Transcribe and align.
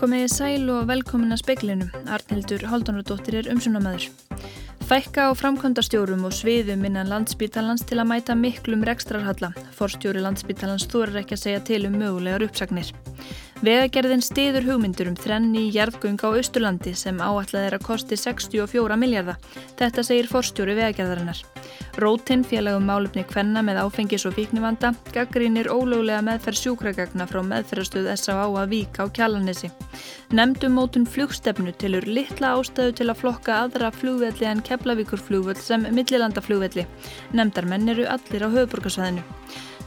Komiði 0.00 0.28
sæl 0.32 0.62
og 0.72 0.86
velkomin 0.88 1.34
að 1.34 1.42
speiklinum. 1.42 1.90
Arnildur 2.08 2.62
Haldunardóttir 2.70 3.34
er 3.36 3.50
umsunamöður. 3.52 4.06
Fækka 4.88 5.26
á 5.28 5.36
framkvæmdastjórum 5.36 6.24
og 6.24 6.32
sviðum 6.32 6.86
innan 6.88 7.10
landsbítalans 7.12 7.84
til 7.84 7.98
að 8.00 8.08
mæta 8.08 8.32
miklum 8.32 8.80
rekstrarhalla. 8.88 9.52
Forstjóri 9.76 10.24
landsbítalans 10.24 10.88
þorir 10.88 11.20
ekki 11.20 11.36
að 11.36 11.42
segja 11.42 11.60
til 11.68 11.82
um 11.90 12.00
mögulegar 12.00 12.46
uppsagnir. 12.48 12.94
Vegagerðin 13.60 14.24
stiður 14.24 14.70
hugmyndur 14.70 15.12
um 15.12 15.20
þrenni 15.20 15.66
í 15.66 15.74
jarðgöng 15.76 16.16
á 16.24 16.32
Östurlandi 16.32 16.96
sem 16.96 17.20
áallega 17.20 17.66
er 17.68 17.76
að 17.76 17.84
kosti 17.90 18.16
64 18.16 18.96
miljardar. 18.96 19.36
Þetta 19.76 20.06
segir 20.08 20.32
forstjóri 20.32 20.80
vegagerðarinnar. 20.80 21.44
Rótin, 21.98 22.44
félagum 22.46 22.84
málefni 22.86 23.24
Kvenna 23.26 23.62
með 23.66 23.80
áfengis 23.82 24.26
og 24.28 24.36
fíknivanda, 24.36 24.92
gaggrínir 25.14 25.70
ólöglega 25.72 26.20
meðferð 26.22 26.60
sjúkragagna 26.60 27.26
frá 27.26 27.40
meðferðarstöð 27.42 28.10
S.A.A. 28.14 28.44
að 28.46 28.70
Vík 28.74 29.00
á 29.02 29.10
Kjallanessi. 29.10 29.72
Nemndum 30.30 30.76
mótun 30.78 31.08
flugstefnu 31.08 31.74
tilur 31.80 32.06
litla 32.06 32.54
ástöðu 32.58 32.94
til 33.00 33.08
að 33.10 33.20
flokka 33.24 33.58
aðra 33.64 33.90
flugvelli 33.94 34.46
en 34.46 34.62
Keflavíkurflugvöld 34.66 35.58
sem 35.58 35.88
millilandaflugvelli. 35.90 36.86
Nemndarmenn 37.34 37.90
eru 37.90 38.06
allir 38.06 38.46
á 38.46 38.48
höfuborgarsvæðinu. 38.54 39.26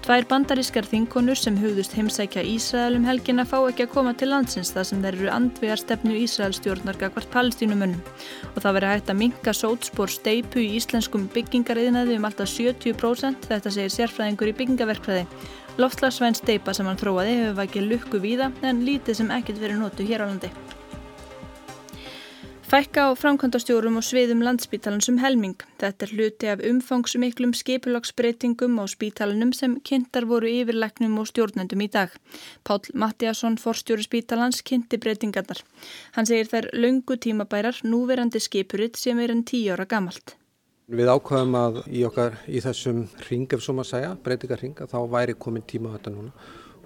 Tvær 0.03 0.25
bandarískar 0.27 0.83
þinkonur 0.83 1.39
sem 1.39 1.55
hugðust 1.55 1.93
heimsækja 1.95 2.41
Ísraelum 2.43 3.05
helgina 3.07 3.45
fá 3.47 3.53
ekki 3.69 3.85
að 3.85 3.93
koma 3.93 4.11
til 4.19 4.27
landsins 4.33 4.73
þar 4.75 4.89
sem 4.89 4.99
þeir 5.05 5.15
eru 5.15 5.29
andvegar 5.31 5.79
stefnu 5.79 6.17
Ísraelstjórnar 6.25 6.99
gagvart 6.99 7.31
palestínumönnum 7.31 8.01
og 8.49 8.57
það 8.57 8.75
veri 8.81 8.89
hægt 8.91 9.13
að 9.13 9.19
minka 9.21 9.55
sótspór 9.55 10.11
steipu 10.11 10.59
í 10.59 10.73
íslenskum 10.81 11.29
byggingariðnaði 11.31 12.19
um 12.19 12.27
alltaf 12.27 12.51
70% 12.51 13.47
þetta 13.47 13.75
segir 13.77 13.95
sérfræðingur 13.95 14.51
í 14.51 14.57
byggingaverkfræði. 14.59 15.25
Loftlagsvæn 15.79 16.35
steipa 16.35 16.75
sem 16.75 16.91
hann 16.91 16.99
þróaði 16.99 17.39
hefur 17.39 17.59
vakið 17.63 17.91
lukku 17.95 18.23
víða 18.27 18.51
en 18.59 18.83
lítið 18.83 19.23
sem 19.23 19.35
ekkert 19.39 19.63
verið 19.63 19.85
nótu 19.85 20.11
hér 20.11 20.27
á 20.27 20.27
landi. 20.27 20.51
Fækka 22.73 23.01
á 23.05 23.13
framkvæmdastjórum 23.13 23.99
og 23.99 24.05
sviðum 24.07 24.39
landspítalans 24.41 25.05
um 25.11 25.19
helming. 25.21 25.59
Þetta 25.77 26.07
er 26.07 26.13
hluti 26.17 26.47
af 26.49 26.63
umfangsmiklum 26.65 27.51
skipulagsbreytingum 27.53 28.79
á 28.81 28.89
spítalanum 28.89 29.51
sem 29.53 29.75
kynntar 29.85 30.25
voru 30.25 30.49
yfirleiknum 30.49 31.19
og 31.21 31.27
stjórnendum 31.29 31.83
í 31.85 31.89
dag. 31.93 32.09
Pál 32.65 32.81
Mattiasson, 32.97 33.59
forstjóri 33.61 34.07
spítalans, 34.07 34.63
kynnti 34.65 34.97
breytingarnar. 34.97 35.61
Hann 36.17 36.25
segir 36.25 36.49
þær 36.49 36.71
laungu 36.73 37.19
tímabærar 37.21 37.77
núverandi 37.85 38.41
skipuritt 38.41 38.97
sem 38.97 39.21
er 39.21 39.35
enn 39.35 39.45
tíu 39.45 39.77
ára 39.77 39.85
gamalt. 39.85 40.33
Við 40.89 41.13
ákvæðum 41.13 41.53
að 41.61 41.81
í, 41.93 42.01
okkar, 42.09 42.41
í 42.49 42.57
þessum 42.57 43.05
ring, 43.29 43.45
ef 43.53 43.61
svo 43.61 43.77
maður 43.77 43.91
segja, 43.93 44.15
breytingarringa, 44.25 44.89
þá 44.89 44.97
væri 45.13 45.37
komin 45.37 45.69
tíma 45.69 45.93
þetta 45.93 46.17
núna 46.17 46.33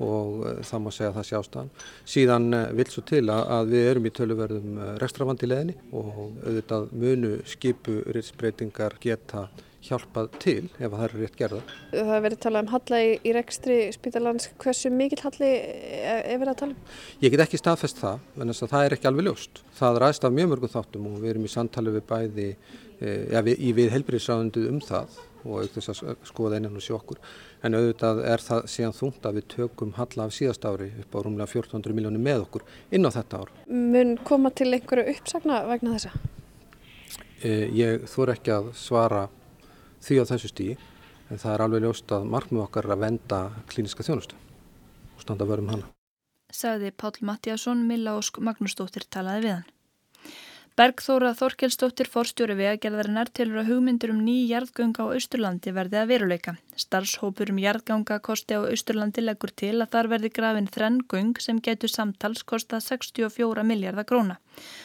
og 0.03 0.43
eh, 0.47 0.59
það 0.67 0.83
má 0.83 0.89
segja 0.93 1.11
að 1.11 1.17
það 1.17 1.27
sé 1.27 1.37
ástæðan. 1.39 1.71
Síðan 2.15 2.47
eh, 2.57 2.65
vil 2.79 2.87
svo 2.91 3.03
til 3.07 3.23
að 3.33 3.71
við 3.73 3.87
erum 3.91 4.09
í 4.09 4.13
töluverðum 4.19 4.81
eh, 4.83 4.91
rekstravandi 5.03 5.49
leðinni 5.49 5.77
og 5.91 6.11
auðvitað 6.19 6.91
munu 7.03 7.33
skipu 7.47 7.99
ritsbreytingar 8.15 8.97
geta 9.03 9.47
hjálpað 9.87 10.29
til 10.43 10.63
ef 10.77 10.91
það 10.93 11.05
er 11.05 11.15
rétt 11.21 11.37
gerða. 11.39 11.61
Það 11.91 12.11
hefur 12.11 12.25
verið 12.27 12.41
talað 12.45 12.65
um 12.65 12.71
halla 12.73 12.99
í, 13.03 13.13
í 13.23 13.35
rekstri 13.37 13.77
spítalans. 13.95 14.49
Hversu 14.63 14.91
mikill 14.93 15.21
halli 15.23 15.53
er 15.53 16.41
verið 16.41 16.53
að 16.53 16.59
tala 16.63 16.75
um? 16.75 16.97
Ég 17.23 17.33
get 17.33 17.45
ekki 17.47 17.61
staðfest 17.61 18.03
það, 18.03 18.27
en 18.37 18.57
það 18.57 18.83
er 18.83 18.97
ekki 18.97 19.09
alveg 19.11 19.29
ljóst. 19.29 19.63
Það 19.79 20.01
ræðst 20.03 20.27
af 20.27 20.35
mjög 20.35 20.51
mörgum 20.53 20.75
þáttum 20.75 21.09
og 21.11 21.23
við 21.23 21.33
erum 21.33 21.47
í 21.47 21.53
samtali 21.53 21.95
við 21.95 22.05
bæði, 22.11 22.51
ja, 22.99 23.41
við, 23.45 23.55
í 23.57 23.73
við 23.77 23.95
helbriðsráðundu 23.95 24.67
um 24.71 24.83
það 24.83 25.17
og 25.47 25.61
auðvitað 25.61 25.89
að 25.91 26.25
skoða 26.27 26.57
einan 26.59 26.77
og 26.77 26.83
sjókur. 26.83 27.19
En 27.65 27.77
auðvitað 27.77 28.21
er 28.27 28.43
það 28.43 28.67
síðan 28.71 28.95
þungt 28.97 29.27
að 29.27 29.39
við 29.39 29.47
tökum 29.53 29.93
halla 29.97 30.27
af 30.27 30.35
síðast 30.35 30.65
ári 30.67 30.89
upp 31.01 31.15
á 31.15 31.19
rúmlega 31.25 31.49
1400 31.49 31.97
miljónir 31.97 32.23
með 32.23 32.43
okkur 32.45 32.65
inn 32.93 33.07
á 33.07 33.11
þetta 33.15 33.41
ár. 33.41 33.53
Mun 33.71 34.17
koma 34.27 34.51
til 34.51 34.69
einhverju 34.73 35.15
uppsagna 35.15 35.63
vegna 35.69 35.95
þessa? 35.95 36.13
E, 37.41 37.51
ég 37.77 38.07
þór 38.09 38.33
ekki 38.35 38.53
að 38.53 38.71
svara 38.77 39.27
því 40.03 40.19
á 40.21 40.29
þessu 40.29 40.51
stíi 40.51 40.77
en 41.29 41.41
það 41.41 41.53
er 41.53 41.63
alveg 41.65 41.85
ljóst 41.85 42.11
að 42.15 42.27
markmið 42.33 42.65
okkar 42.65 42.87
er 42.87 42.95
að 42.95 43.03
venda 43.05 43.39
klíniska 43.71 44.05
þjónustu 44.07 44.37
og 45.15 45.23
standa 45.23 45.47
vörum 45.49 45.71
hana. 45.73 45.89
Sagði 46.53 46.93
Pál 46.95 47.17
Mattiasson, 47.27 47.83
Milla 47.87 48.15
Ósk 48.15 48.39
Magnúsdóttir 48.39 49.07
talaði 49.11 49.43
við 49.47 49.55
hann. 49.57 49.65
Bergþóra 50.77 51.31
Þorkelsdóttir 51.33 52.05
forstjóri 52.13 52.53
vegagerðarinnar 52.53 53.31
tilur 53.33 53.63
að 53.63 53.69
hugmyndur 53.71 54.11
um 54.13 54.19
ný 54.21 54.35
jarðgönga 54.45 55.07
á 55.09 55.09
Austurlandi 55.09 55.71
verði 55.73 55.97
að 55.97 56.11
veruleika. 56.11 56.51
Starfshópur 56.77 57.49
um 57.49 57.61
jarðganga 57.63 58.19
kosti 58.27 58.53
á 58.53 58.61
Austurlandi 58.61 59.23
leggur 59.23 59.49
til 59.57 59.71
að 59.81 59.95
þar 59.95 60.09
verði 60.11 60.29
grafin 60.35 60.67
þrenn 60.75 60.99
göng 61.09 61.31
sem 61.41 61.57
getur 61.65 61.89
samtals 61.89 62.45
kosta 62.51 62.77
64 62.77 63.63
miljardar 63.65 64.05
króna. 64.11 64.35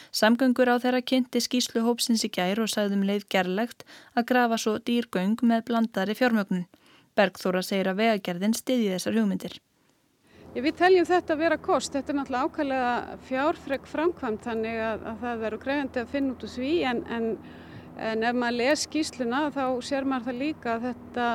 Samgöngur 0.09 0.71
á 0.73 0.81
þeirra 0.81 1.03
kynnti 1.11 1.43
skýslu 1.45 1.83
hópsins 1.85 2.25
í 2.25 2.31
gær 2.39 2.63
og 2.63 2.71
sagðum 2.73 3.03
leið 3.05 3.27
gerlegt 3.29 3.85
að 4.17 4.25
grafa 4.33 4.57
svo 4.63 4.79
dýrgöng 4.81 5.45
með 5.45 5.67
blandari 5.69 6.17
fjármögnun. 6.17 6.65
Bergþóra 7.13 7.61
segir 7.61 7.91
að 7.93 8.01
vegagerðin 8.01 8.57
stiði 8.57 8.95
þessar 8.95 9.21
hugmyndir. 9.21 9.61
Við 10.53 10.75
teljum 10.77 11.05
þetta 11.09 11.33
að 11.33 11.39
vera 11.41 11.55
kost, 11.57 11.95
þetta 11.95 12.11
er 12.11 12.17
náttúrulega 12.19 12.45
ákvæmlega 12.45 13.17
fjárfreg 13.25 13.87
framkvæmt 13.89 14.43
þannig 14.45 14.81
að, 14.85 15.05
að 15.09 15.23
það 15.23 15.39
verður 15.41 15.61
krefandi 15.63 16.01
að 16.03 16.11
finna 16.11 16.35
út 16.35 16.45
úr 16.45 16.51
því 16.53 16.73
en, 16.89 16.99
en, 17.15 17.25
en 18.11 18.25
ef 18.29 18.37
maður 18.37 18.57
les 18.59 18.83
skýsluna 18.85 19.39
þá 19.55 19.63
sér 19.87 20.05
maður 20.05 20.27
það 20.27 20.37
líka 20.43 20.75
að 20.75 20.85
þetta, 20.91 21.27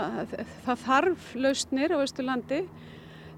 það 0.69 0.85
þarf 0.85 1.29
lausnir 1.43 1.97
á 1.99 1.99
Östurlandi 1.99 2.61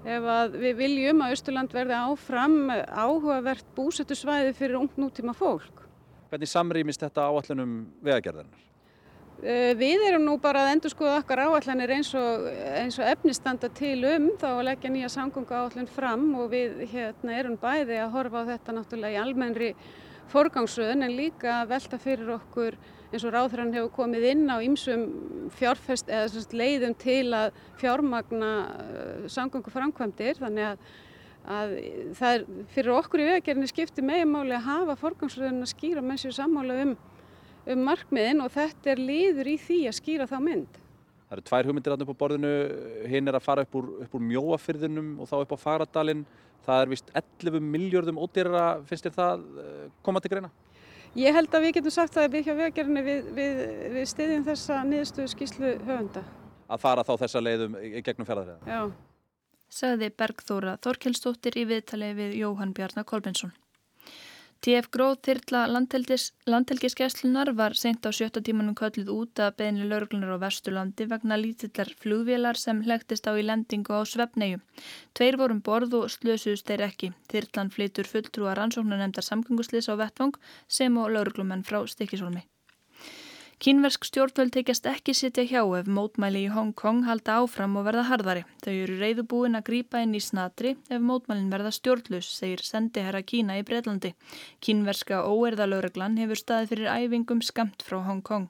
ef 0.05 0.31
við 0.53 0.79
viljum 0.83 1.25
að 1.25 1.35
Östurland 1.39 1.73
verði 1.73 1.97
áfram 1.97 2.59
áhugavert 2.77 3.73
búsettu 3.73 4.17
svæði 4.17 4.53
fyrir 4.57 4.77
ungt 4.83 5.01
nútíma 5.01 5.33
fólk. 5.33 5.87
Hvernig 6.29 6.53
samrýmist 6.53 7.01
þetta 7.01 7.25
áallunum 7.25 7.79
vegagerðarnar? 8.05 8.70
Eh, 9.41 9.73
við 9.73 10.03
erum 10.05 10.27
nú 10.27 10.35
bara 10.37 10.67
að 10.67 10.75
endur 10.75 10.91
skoða 10.93 11.15
okkar 11.23 11.39
áallanir 11.47 11.89
eins 11.95 12.11
og, 12.13 12.43
eins 12.77 12.99
og 13.01 13.07
efnistanda 13.09 13.71
til 13.73 13.97
um 14.05 14.27
þá 14.37 14.47
að 14.51 14.65
leggja 14.67 14.91
nýja 14.93 15.09
samgöngu 15.09 15.55
áallin 15.57 15.89
fram 15.89 16.27
og 16.37 16.51
við 16.51 16.83
hérna, 16.91 17.39
erum 17.39 17.55
bæði 17.57 17.97
að 18.03 18.11
horfa 18.13 18.43
á 18.45 18.49
þetta 18.51 18.75
náttúrulega 18.77 19.15
í 19.15 19.21
almennri 19.23 19.71
forgangsröðun 20.29 21.07
en 21.07 21.17
líka 21.17 21.55
að 21.55 21.71
velta 21.73 21.99
fyrir 22.03 22.29
okkur 22.35 22.77
eins 23.09 23.25
og 23.25 23.33
ráðhrann 23.33 23.73
hefur 23.73 23.89
komið 23.95 24.27
inn 24.29 24.45
á 24.45 24.61
ýmsum 24.61 25.07
fjárfest 25.57 26.11
eða 26.13 26.43
leiðum 26.53 26.93
til 27.01 27.33
að 27.33 27.57
fjármagna 27.81 28.51
uh, 28.61 29.25
samgöngu 29.25 29.73
framkvæmdir 29.73 30.37
þannig 30.37 30.69
að, 30.69 30.85
að 31.57 31.73
það 32.19 32.35
er 32.35 32.45
fyrir 32.77 32.93
okkur 32.99 33.25
í 33.25 33.31
vegagerðinni 33.31 33.73
skipti 33.73 34.05
megimáli 34.05 34.53
að 34.59 34.69
hafa 34.69 34.99
forgangsröðun 35.01 35.65
að 35.65 35.73
skýra 35.73 36.05
með 36.05 36.27
sér 36.27 36.37
sammála 36.43 36.77
um 36.85 36.93
um 37.69 37.83
markmiðin 37.85 38.41
og 38.43 38.53
þetta 38.53 38.93
er 38.93 39.01
liður 39.01 39.51
í 39.51 39.57
því 39.61 39.81
að 39.89 39.97
skýra 39.99 40.29
þá 40.29 40.37
mynd. 40.45 40.79
Það 41.31 41.37
eru 41.37 41.45
tvær 41.47 41.67
hugmyndir 41.69 41.93
alltaf 41.93 42.09
upp 42.11 42.17
á 42.17 42.21
borðinu, 42.21 42.53
hinn 43.07 43.31
er 43.31 43.37
að 43.37 43.45
fara 43.45 43.63
upp 43.63 43.75
úr, 43.79 43.85
upp 44.03 44.15
úr 44.17 44.23
mjóafyrðinum 44.27 45.13
og 45.21 45.29
þá 45.29 45.37
upp 45.37 45.53
á 45.55 45.63
Fagradalinn. 45.63 46.25
Það 46.65 46.81
er 46.81 46.91
vist 46.91 47.13
11 47.17 47.63
miljardum 47.63 48.19
ódýrara, 48.21 48.65
finnst 48.89 49.07
þér 49.07 49.15
það 49.15 49.45
eh, 49.63 49.85
koma 50.05 50.21
til 50.21 50.33
greina? 50.33 50.51
Ég 51.17 51.35
held 51.35 51.55
að 51.55 51.65
við 51.65 51.73
getum 51.77 51.95
sagt 51.95 52.19
að 52.19 52.35
við 52.35 52.49
hjá 52.49 52.53
vegagerðinni 52.55 53.01
við, 53.03 53.31
við, 53.35 53.63
við 53.95 54.05
stiðjum 54.11 54.43
þessa 54.47 54.81
niðurstöðu 54.87 55.31
skýslu 55.31 55.71
höfunda. 55.87 56.25
Að 56.71 56.83
fara 56.83 57.07
þá 57.07 57.13
þessa 57.23 57.41
leiðum 57.43 57.79
í 57.79 58.03
gegnum 58.03 58.27
fjaraðriða? 58.27 58.59
Já. 58.67 58.81
Saði 59.71 60.11
Bergþóra 60.19 60.77
Þorkelsdóttir 60.83 61.55
í 61.59 61.65
viðtalið 61.67 62.17
við 62.19 62.37
Jóhann 62.41 62.71
Bjarnar 62.75 63.07
Kolbensson. 63.07 63.55
TF 64.61 64.91
Gróð 64.93 65.15
þyrla 65.25 65.59
landhelgiskeslunar 65.73 67.49
var 67.57 67.73
sent 67.79 68.05
á 68.05 68.13
sjötta 68.13 68.43
tímanum 68.45 68.75
kölluð 68.77 69.09
út 69.09 69.41
að 69.41 69.55
beðinni 69.57 69.87
lauruglunar 69.89 70.35
á 70.37 70.43
Vesturlandi 70.43 71.07
vegna 71.09 71.39
lítillar 71.41 71.89
flugvélar 72.03 72.61
sem 72.61 72.83
hlegtist 72.85 73.25
á 73.25 73.33
í 73.33 73.47
lendingu 73.47 73.97
á 73.97 74.05
Svefnegu. 74.05 74.61
Tveir 75.17 75.41
vorum 75.41 75.65
borð 75.65 75.97
og 76.03 76.13
slösuðust 76.13 76.69
þeir 76.69 76.85
ekki. 76.91 77.09
Þyrlan 77.33 77.73
flytur 77.73 78.13
fulltrúa 78.13 78.53
rannsóknar 78.53 79.01
nefndar 79.01 79.25
samgönguslis 79.25 79.89
á 79.89 79.97
Vettvang 79.97 80.37
sem 80.69 80.93
og 80.93 81.09
lauruglumenn 81.09 81.65
frá 81.65 81.81
Stikisólmi. 81.89 82.45
Kínversk 83.61 84.07
stjórnvöld 84.09 84.49
tekjast 84.55 84.87
ekki 84.89 85.13
sitja 85.13 85.43
hjá 85.45 85.59
ef 85.77 85.85
mótmæli 85.85 86.47
í 86.47 86.49
Hong 86.49 86.71
Kong 86.73 87.03
halda 87.05 87.35
áfram 87.43 87.75
og 87.77 87.83
verða 87.85 88.07
harðari. 88.07 88.41
Þau 88.65 88.71
eru 88.73 88.95
reyðubúin 88.97 89.57
að 89.59 89.67
grýpa 89.67 90.01
inn 90.01 90.15
í 90.17 90.21
snatri 90.25 90.71
ef 90.89 91.03
mótmælin 91.05 91.51
verða 91.53 91.69
stjórnlus, 91.75 92.25
segir 92.39 92.65
sendiherra 92.65 93.21
Kína 93.21 93.59
í 93.59 93.65
Breitlandi. 93.67 94.15
Kínverska 94.65 95.21
óerðalögreglan 95.29 96.17
hefur 96.17 96.41
staðið 96.41 96.73
fyrir 96.73 96.89
æfingum 96.95 97.45
skamt 97.45 97.85
frá 97.85 97.99
Hong 98.07 98.25
Kong. 98.25 98.49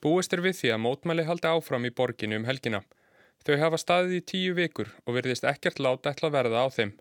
Búist 0.00 0.32
er 0.32 0.40
við 0.40 0.62
því 0.62 0.72
að 0.78 0.82
mótmæli 0.86 1.28
halda 1.28 1.52
áfram 1.52 1.84
í 1.84 1.92
borginu 1.92 2.40
um 2.40 2.48
helgina. 2.48 2.80
Þau 3.44 3.54
hafa 3.66 3.84
staðið 3.84 4.16
í 4.22 4.24
tíu 4.32 4.56
vikur 4.56 4.96
og 5.04 5.20
verðist 5.20 5.44
ekkert 5.44 5.76
láta 5.76 6.16
ætla 6.16 6.32
verða 6.32 6.64
á 6.64 6.72
þeim. 6.72 6.96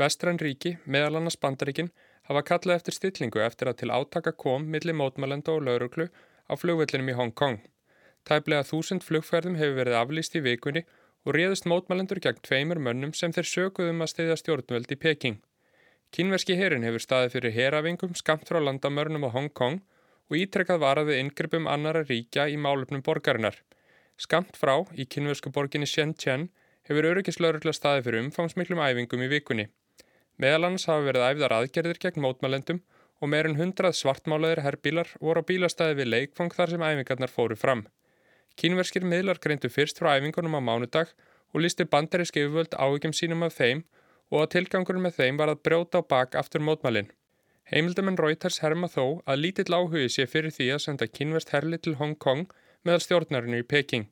Vestræn 0.00 0.40
ríki, 0.40 0.78
meðal 0.88 1.20
annars 1.20 1.36
bandaríkin, 1.36 1.92
hafa 2.32 2.48
kallað 2.48 2.80
eftir 2.80 2.96
stillingu 2.96 3.44
eftir 3.44 3.68
að 3.68 3.82
til 3.82 3.92
átaka 3.92 4.32
kom 4.32 4.70
millir 4.72 4.96
mótmælenda 4.96 5.52
og 5.52 5.66
lauruglu 5.68 6.08
á 6.50 6.52
flugvellinum 6.58 7.12
í 7.12 7.16
Hong 7.18 7.34
Kong. 7.34 7.60
Tæplega 8.28 8.66
þúsund 8.66 9.06
flugferðum 9.06 9.58
hefur 9.58 9.78
verið 9.80 9.98
aflýst 9.98 10.36
í 10.38 10.42
vikunni 10.44 10.84
og 11.26 11.36
réðust 11.36 11.66
mótmælendur 11.70 12.20
gegn 12.22 12.42
tveimur 12.46 12.80
mönnum 12.82 13.14
sem 13.14 13.34
þeir 13.34 13.48
sökuðum 13.50 13.98
um 13.98 14.06
að 14.06 14.12
stiðja 14.12 14.38
stjórnvöld 14.40 14.94
í 14.94 14.98
Peking. 15.04 15.40
Kínverski 16.12 16.58
herin 16.58 16.86
hefur 16.86 17.02
staðið 17.02 17.34
fyrir 17.36 17.54
herafingum 17.56 18.16
skamt 18.18 18.48
frá 18.50 18.58
landamörnum 18.60 19.26
á 19.26 19.30
Hong 19.34 19.50
Kong 19.50 19.78
og 20.28 20.38
ítrekkað 20.38 20.82
varaði 20.82 21.20
yngrypum 21.22 21.68
annara 21.70 22.02
ríkja 22.04 22.48
í 22.52 22.58
málefnum 22.60 23.04
borgarinnar. 23.06 23.56
Skamt 24.20 24.58
frá 24.60 24.74
í 24.92 25.06
kínversku 25.08 25.50
borginni 25.54 25.88
Shenzhen 25.88 26.50
hefur 26.88 27.08
öryggislaurugla 27.12 27.72
staðið 27.76 28.06
fyrir 28.06 28.24
umfangsmiklum 28.26 28.82
æfingum 28.84 29.24
í 29.24 29.30
vikunni. 29.32 29.68
Meðal 30.38 30.68
annars 30.68 30.88
hafa 30.90 31.06
verið 31.06 31.26
æfðar 31.30 31.56
aðgerðir 31.58 32.02
gegn 32.02 32.24
mótmælendum 32.24 32.82
og 33.22 33.30
meirinn 33.30 33.58
hundrað 33.60 33.94
svartmálaðir 34.00 34.64
herbílar 34.66 35.10
voru 35.22 35.46
á 35.46 35.48
bílastæði 35.48 35.98
við 36.00 36.10
leikfang 36.14 36.54
þar 36.56 36.72
sem 36.74 36.82
æfingarnar 36.82 37.30
fóru 37.30 37.56
fram. 37.56 37.86
Kínverskir 38.58 39.06
miðlar 39.06 39.38
greindu 39.40 39.70
fyrst 39.70 40.02
frá 40.02 40.16
æfingunum 40.18 40.58
á 40.58 40.60
mánudag 40.60 41.14
og 41.54 41.62
listi 41.62 41.86
bandaríski 41.86 42.42
yfirvöld 42.42 42.74
áhugjum 42.74 43.14
sínum 43.14 43.46
af 43.46 43.54
þeim 43.60 43.84
og 44.32 44.42
að 44.42 44.52
tilgangurinn 44.56 45.06
með 45.06 45.18
þeim 45.20 45.38
var 45.38 45.52
að 45.52 45.62
brjóta 45.68 46.02
á 46.02 46.08
bak 46.12 46.34
aftur 46.40 46.64
mótmælinn. 46.66 47.12
Heimildamenn 47.70 48.18
Reuters 48.18 48.58
herma 48.64 48.88
þó 48.90 49.22
að 49.24 49.42
lítill 49.44 49.76
áhugi 49.76 50.08
sé 50.10 50.26
fyrir 50.26 50.52
því 50.52 50.72
að 50.74 50.84
senda 50.86 51.06
kínverst 51.06 51.54
herli 51.54 51.78
til 51.78 51.94
Hong 52.00 52.18
Kong 52.18 52.50
meðal 52.82 53.04
stjórnarinu 53.04 53.62
í 53.62 53.68
Peking. 53.68 54.08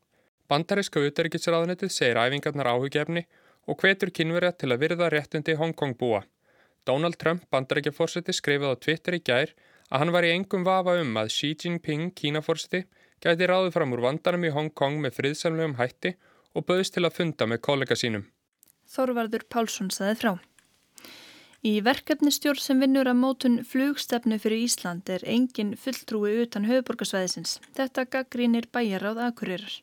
Bandaríska 0.48 1.02
uterikisraðnetið 1.02 1.92
segir 1.92 2.20
æfingarnar 2.20 2.70
áhugjefni 2.70 3.26
og 3.66 3.82
hvetur 3.82 4.12
kínverja 4.14 4.54
til 4.56 4.70
að 4.70 4.84
virða 4.84 5.10
réttindi 5.12 5.56
Hong 5.58 5.74
Kong 5.74 5.96
búa. 5.98 6.22
Donald 6.88 7.18
Trump, 7.20 7.44
bandarækjaforseti, 7.52 8.34
skrifið 8.36 8.72
á 8.72 8.80
Twitter 8.80 9.16
í 9.18 9.22
gær 9.24 9.54
að 9.90 10.02
hann 10.02 10.12
var 10.14 10.26
í 10.26 10.32
engum 10.34 10.64
vafa 10.66 10.96
um 11.02 11.16
að 11.20 11.32
Xi 11.34 11.54
Jinping, 11.54 12.10
kínaforseti, 12.16 12.84
gæti 13.20 13.48
ráðið 13.48 13.74
fram 13.76 13.96
úr 13.96 14.04
vandanum 14.06 14.46
í 14.46 14.52
Hong 14.54 14.70
Kong 14.72 15.00
með 15.02 15.18
friðsamlegum 15.18 15.78
hætti 15.80 16.14
og 16.54 16.66
böðist 16.66 16.96
til 16.96 17.04
að 17.06 17.16
funda 17.18 17.46
með 17.50 17.62
kollega 17.66 17.98
sínum. 17.98 18.28
Þorvarður 18.90 19.44
Pálsson 19.52 19.90
saði 19.94 20.16
frá. 20.18 20.32
Í 21.60 21.74
verkefnistjórn 21.84 22.62
sem 22.64 22.78
vinnur 22.80 23.10
að 23.10 23.18
mótun 23.20 23.58
flugstefnu 23.68 24.38
fyrir 24.40 24.62
Ísland 24.64 25.10
er 25.12 25.20
engin 25.28 25.74
fulltrúi 25.76 26.38
utan 26.46 26.64
höfuborgarsvæðisins. 26.64 27.58
Þetta 27.76 28.06
gaggrínir 28.14 28.70
bæjaráð 28.72 29.20
aðkurirar. 29.26 29.74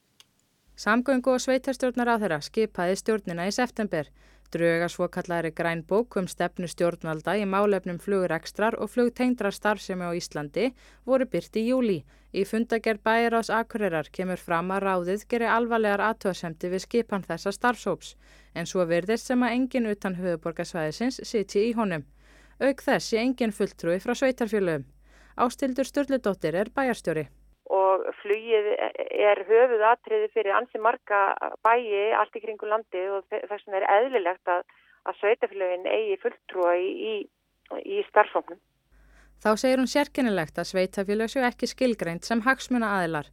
Samgöngu 0.77 1.35
og 1.35 1.44
sveitarstjórnar 1.44 2.09
á 2.09 2.15
þeirra 2.17 2.39
skipaði 2.41 2.97
stjórnina 2.97 3.45
í 3.45 3.53
september. 3.53 4.09
Drauga 4.51 4.88
svokallari 4.88 5.49
græn 5.51 5.81
bók 5.83 6.15
um 6.15 6.27
stefnu 6.31 6.69
stjórnvalda 6.71 7.33
í 7.35 7.44
málefnum 7.51 7.97
flugrekstrar 7.99 8.77
og 8.79 8.88
flugtengdrar 8.94 9.51
starfsemi 9.51 10.07
á 10.07 10.15
Íslandi 10.15 10.69
voru 11.05 11.27
byrt 11.27 11.59
í 11.59 11.65
júli. 11.67 11.97
Í 12.31 12.45
fundagerð 12.47 13.03
bæjarás 13.03 13.51
Akureyrar 13.51 14.07
kemur 14.17 14.39
fram 14.39 14.71
að 14.71 14.85
ráðið 14.88 15.25
gerir 15.27 15.51
alvarlegar 15.51 16.05
aðtöðasemti 16.09 16.71
við 16.71 16.85
skipan 16.85 17.27
þessa 17.27 17.51
starfsóps 17.51 18.13
en 18.55 18.69
svo 18.71 18.85
verðist 18.88 19.27
sem 19.27 19.44
að 19.44 19.55
engin 19.57 19.91
utan 19.91 20.15
höfuborgarsvæðisins 20.15 21.19
siti 21.27 21.67
í 21.67 21.73
honum. 21.75 22.05
Auk 22.63 22.85
þess 22.88 23.11
sé 23.11 23.19
engin 23.19 23.51
fulltrúi 23.51 23.99
frá 23.99 24.15
sveitarfjöluðum. 24.15 24.88
Ástildur 25.35 25.91
Sturldóttir 25.91 26.55
er 26.55 26.71
bæjarstjóri 26.71 27.27
flugið 28.21 28.69
er 28.77 29.42
höfuð 29.48 29.83
atriði 29.92 30.30
fyrir 30.33 30.56
ansi 30.57 30.81
marga 30.81 31.21
bæi 31.65 32.13
allt 32.19 32.36
í 32.38 32.44
kringu 32.44 32.69
landi 32.69 33.04
og 33.13 33.25
þess 33.31 33.65
vegna 33.68 33.81
er 33.81 33.88
eðlilegt 33.98 34.51
að, 34.51 34.63
að 35.07 35.19
sveitafélagin 35.21 35.89
eigi 35.92 36.19
fulltrúa 36.24 36.75
í, 36.80 36.88
í, 37.12 37.15
í 37.83 38.04
starfsóknum. 38.09 38.59
Þá 39.44 39.50
segir 39.62 39.81
hún 39.81 39.92
sérkennilegt 39.92 40.57
að 40.57 40.71
sveitafélag 40.71 41.30
séu 41.30 41.44
ekki 41.45 41.69
skilgreint 41.69 42.25
sem 42.25 42.42
hagsmuna 42.45 42.95
aðilar. 42.98 43.27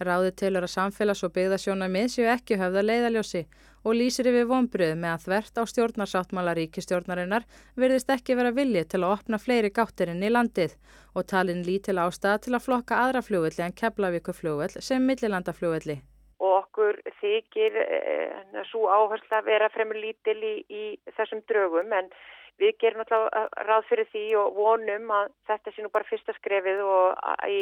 Ráði 0.00 0.30
tilur 0.40 0.64
að 0.64 0.72
samfélags- 0.72 1.26
og 1.26 1.34
byggðasjónamið 1.34 2.06
séu 2.14 2.30
ekki 2.32 2.56
höfða 2.56 2.86
leiðaljósi 2.86 3.42
og 3.84 3.96
lýsir 3.96 4.28
yfir 4.30 4.48
vonbröðu 4.50 4.96
með 5.00 5.14
að 5.14 5.24
þvert 5.26 5.60
á 5.60 5.62
stjórnarsáttmála 5.72 6.54
ríkistjórnarinnar 6.58 7.46
verðist 7.80 8.12
ekki 8.12 8.36
vera 8.38 8.52
vilji 8.56 8.84
til 8.92 9.02
að 9.02 9.14
opna 9.16 9.40
fleiri 9.40 9.70
gáttirinn 9.74 10.24
í 10.24 10.32
landið 10.32 10.76
og 11.14 11.26
talin 11.32 11.64
lítil 11.66 11.98
ástæða 12.02 12.42
til 12.46 12.56
að 12.56 12.66
flokka 12.66 13.00
aðra 13.04 13.24
fljóðvelli 13.26 13.66
en 13.66 13.78
Keflavíkufljóðvell 13.80 14.84
sem 14.84 15.06
millilandafljóðvelli. 15.10 16.00
Og 16.40 16.52
okkur 16.62 17.00
þykir 17.20 17.80
eh, 17.84 18.60
svo 18.70 18.88
áherslu 18.88 19.36
að 19.36 19.48
vera 19.48 19.72
fremur 19.72 19.98
lítil 20.00 20.38
í, 20.40 20.54
í 20.68 20.84
þessum 21.16 21.42
drögum 21.48 21.92
en 21.96 22.12
við 22.60 22.76
gerum 22.80 23.04
alltaf 23.04 23.54
ráð 23.64 23.86
fyrir 23.88 24.08
því 24.12 24.24
og 24.40 24.56
vonum 24.58 25.12
að 25.16 25.30
þetta 25.48 25.72
sé 25.72 25.84
nú 25.84 25.90
bara 25.92 26.08
fyrsta 26.08 26.34
skrefið 26.36 26.82
og 26.84 27.22
að, 27.32 27.54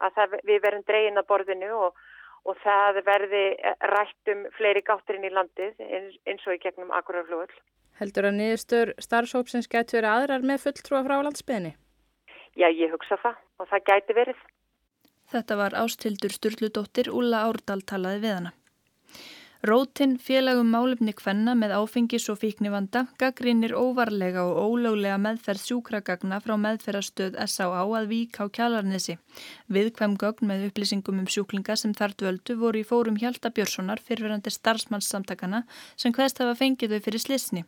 að 0.00 0.16
það, 0.16 0.38
við 0.48 0.62
verðum 0.64 0.86
dreyin 0.88 1.20
að 1.20 1.28
borðinu 1.28 1.70
og 1.88 2.00
og 2.48 2.56
það 2.64 3.02
verði 3.06 3.44
rætt 3.92 4.32
um 4.32 4.46
fleiri 4.56 4.82
gátturinn 4.86 5.26
í 5.28 5.32
landið 5.34 5.82
eins 5.84 6.46
og 6.46 6.56
í 6.56 6.62
gegnum 6.62 6.92
Akuraflúðul. 6.96 7.50
Heldur 8.00 8.30
að 8.30 8.38
niðurstur 8.38 8.94
starfsópsins 9.02 9.68
gæti 9.68 9.98
verið 9.98 10.14
aðrar 10.14 10.46
með 10.46 10.62
fulltrúa 10.64 11.02
frá 11.04 11.18
landsbyðinni? 11.26 11.74
Já, 12.56 12.68
ég 12.72 12.94
hugsa 12.94 13.18
það 13.20 13.36
og 13.60 13.68
það 13.70 13.84
gæti 13.90 14.16
verið. 14.16 14.40
Þetta 15.30 15.56
var 15.60 15.76
ástildur 15.78 16.32
Sturldudóttir 16.34 17.12
Úla 17.14 17.44
Árdal 17.46 17.82
talaði 17.86 18.24
við 18.24 18.34
hana. 18.38 18.52
Rótin 19.62 20.14
félagum 20.16 20.70
málefni 20.72 21.12
kvenna 21.12 21.52
með 21.52 21.74
áfengis 21.76 22.30
og 22.32 22.38
fíknivanda 22.40 23.02
gaggrinir 23.20 23.74
óvarlega 23.76 24.46
og 24.48 24.56
ólöglega 24.56 25.18
meðferð 25.20 25.60
sjúkragagna 25.66 26.38
frá 26.40 26.54
meðferðarstöð 26.62 27.36
S.A.A. 27.44 27.82
að 27.98 28.08
vík 28.08 28.40
á 28.40 28.48
kjalarnesi. 28.48 29.18
Viðkvæm 29.68 30.14
gögn 30.22 30.48
með 30.48 30.64
upplýsingum 30.70 31.20
um 31.20 31.28
sjúklinga 31.28 31.76
sem 31.76 31.92
þar 31.92 32.16
dvöldu 32.16 32.56
voru 32.62 32.80
í 32.80 32.88
fórum 32.88 33.20
Hjalta 33.20 33.52
Björnssonar 33.52 34.00
fyrirverandi 34.00 34.48
starfsmannssamtakana 34.56 35.66
sem 35.92 36.16
hverst 36.16 36.40
hafa 36.40 36.56
fengið 36.56 36.96
þau 36.96 37.04
fyrir 37.10 37.24
slisni. 37.26 37.66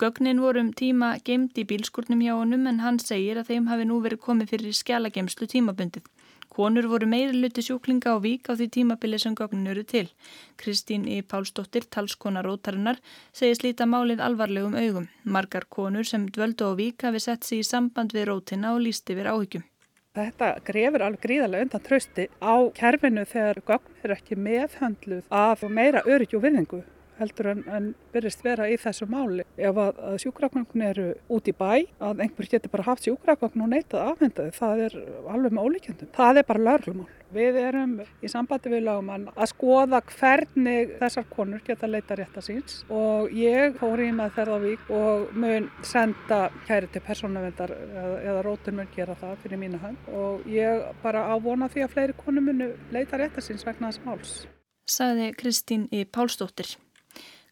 Gögnin 0.00 0.40
voru 0.40 0.64
um 0.64 0.72
tíma 0.72 1.18
gemd 1.28 1.60
í 1.60 1.68
bílskurnum 1.68 2.24
hjá 2.24 2.38
honum 2.38 2.64
en 2.72 2.80
hann 2.80 2.96
segir 3.04 3.36
að 3.36 3.52
þeim 3.52 3.68
hafi 3.68 3.84
nú 3.92 4.00
verið 4.00 4.24
komið 4.24 4.56
fyrir 4.56 4.80
skjalagemslu 4.80 5.52
tímabundið. 5.52 6.08
Konur 6.54 6.86
voru 6.86 7.06
meiri 7.10 7.34
luti 7.34 7.62
sjúklinga 7.66 8.14
á 8.14 8.22
vík 8.22 8.46
á 8.46 8.54
því 8.54 8.66
tímabili 8.76 9.18
sem 9.18 9.34
gögnin 9.34 9.70
eru 9.72 9.82
til. 9.82 10.06
Kristín 10.54 11.08
í. 11.10 11.16
Pálsdóttir, 11.26 11.82
talskona 11.90 12.44
rótarinnar, 12.46 13.00
segir 13.34 13.58
slíta 13.58 13.88
málið 13.90 14.22
alvarlegum 14.22 14.78
augum. 14.78 15.08
Margar 15.24 15.66
konur 15.66 16.06
sem 16.06 16.28
dvöldu 16.30 16.70
á 16.70 16.72
vík 16.78 17.02
hafi 17.02 17.24
sett 17.26 17.42
sig 17.42 17.64
í 17.64 17.66
samband 17.66 18.14
við 18.14 18.28
rótina 18.30 18.70
og 18.76 18.84
líst 18.86 19.10
yfir 19.10 19.32
áhyggjum. 19.34 19.66
Þetta 20.14 20.48
grefur 20.62 21.02
alveg 21.02 21.26
gríðarlega 21.26 21.66
undan 21.66 21.86
trösti 21.88 22.30
á 22.38 22.54
kerfinu 22.78 23.26
þegar 23.26 23.64
gögn 23.66 24.02
er 24.06 24.14
ekki 24.14 24.38
meðhandluð 24.38 25.24
af 25.34 25.66
meira 25.66 26.06
örygg 26.06 26.38
og 26.38 26.46
viðingu 26.46 26.84
heldur 27.18 27.50
en, 27.52 27.64
en 27.70 27.90
byrjast 28.14 28.44
vera 28.44 28.68
í 28.70 28.78
þessu 28.80 29.08
máli. 29.10 29.44
Ef 29.56 29.80
að, 29.80 30.00
að 30.10 30.20
sjúkragögn 30.24 30.86
eru 30.88 31.08
út 31.32 31.50
í 31.50 31.56
bæ, 31.56 31.72
að 32.02 32.24
einhver 32.24 32.50
getur 32.50 32.72
bara 32.72 32.88
haft 32.90 33.06
sjúkragögn 33.06 33.64
og 33.66 33.70
neitað 33.72 34.08
afhendaði, 34.12 34.54
það 34.56 34.86
er 34.88 34.96
alveg 35.34 35.54
með 35.54 35.68
ólíkjöndum. 35.68 36.14
Það 36.16 36.40
er 36.40 36.48
bara 36.48 36.66
lörlumál. 36.70 37.12
Við 37.34 37.56
erum 37.58 37.94
í 38.22 38.28
sambandi 38.30 38.70
við 38.70 38.84
lagumann 38.86 39.24
að 39.32 39.48
skoða 39.50 39.98
hvernig 40.06 40.92
þessar 41.00 41.26
konur 41.32 41.62
geta 41.66 41.88
leita 41.90 42.14
rétt 42.18 42.36
að 42.38 42.46
síns 42.46 42.76
og 42.94 43.32
ég 43.34 43.74
fór 43.80 44.02
í 44.04 44.10
með 44.14 44.36
þerðavík 44.36 44.92
og 44.94 45.32
mun 45.42 45.66
senda 45.82 46.44
kæri 46.68 46.92
til 46.94 47.02
persónavendar 47.02 47.74
eða, 47.74 48.14
eða 48.20 48.46
rótur 48.46 48.78
mun 48.78 48.92
gera 48.94 49.18
það 49.18 49.34
fyrir 49.42 49.62
mínu 49.64 49.82
hönd 49.82 50.08
og 50.14 50.46
ég 50.52 50.86
bara 51.02 51.26
ávona 51.34 51.70
því 51.72 51.88
að 51.88 51.94
fleiri 51.96 52.18
konur 52.22 52.46
munu 52.46 52.70
leita 52.94 53.18
rétt 53.18 53.40
að 53.40 53.48
síns 53.48 53.66
vegna 53.66 53.90
þess 53.90 54.06
máls. 54.06 54.36
Saði 54.84 55.32
Kristín 55.40 55.88
í 55.90 56.04
Pálsdóttir. 56.04 56.76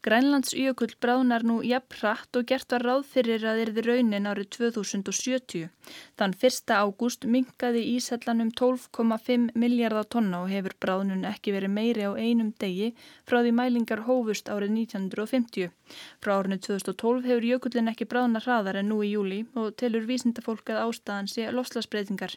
Grænlandsjökull 0.02 0.96
bráðnar 0.98 1.44
nú 1.46 1.60
jafn 1.62 1.94
hratt 2.00 2.34
og 2.34 2.48
gert 2.50 2.72
var 2.74 2.82
ráð 2.82 3.04
fyrir 3.12 3.44
að 3.46 3.60
erði 3.64 3.82
raunin 3.86 4.24
árið 4.26 4.48
2070. 4.56 5.68
Þann 6.18 6.34
1. 6.34 6.72
ágúst 6.74 7.26
minkaði 7.30 7.84
Ísallan 7.92 8.42
um 8.42 8.50
12,5 8.50 9.52
miljardar 9.54 10.08
tonna 10.10 10.40
og 10.42 10.50
hefur 10.50 10.74
bráðnun 10.82 11.22
ekki 11.30 11.54
verið 11.54 11.74
meiri 11.76 12.08
á 12.10 12.18
einum 12.18 12.50
degi 12.58 12.88
frá 13.30 13.44
því 13.44 13.52
mælingar 13.60 14.02
hófust 14.08 14.50
árið 14.50 14.74
1950. 14.80 15.70
Frá 16.18 16.34
árinu 16.34 16.58
2012 16.58 17.30
hefur 17.30 17.46
jökullin 17.52 17.92
ekki 17.94 18.10
bráðna 18.10 18.42
hraðar 18.42 18.80
en 18.82 18.90
nú 18.90 18.98
í 19.06 19.12
júli 19.14 19.44
og 19.54 19.76
telur 19.78 20.08
vísindafólk 20.10 20.74
að 20.74 20.82
ástæðan 20.88 21.30
sé 21.30 21.46
loslasbreytingar. 21.54 22.34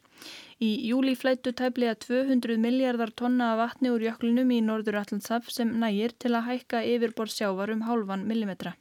Í 0.61 0.69
júli 0.87 1.17
flættu 1.19 1.51
tæplega 1.51 1.97
200 2.05 2.61
miljardar 2.61 3.11
tonna 3.11 3.55
vatni 3.59 3.89
úr 3.91 4.05
jöklinum 4.05 4.53
í 4.55 4.61
Norður 4.63 5.01
Allandshaf 5.01 5.49
sem 5.51 5.73
nægir 5.81 6.13
til 6.15 6.31
að 6.37 6.47
hækka 6.51 6.83
yfirbor 6.93 7.31
sjávar 7.55 7.71
um 7.71 7.81
hálfan 7.81 8.27
millimetra. 8.27 8.75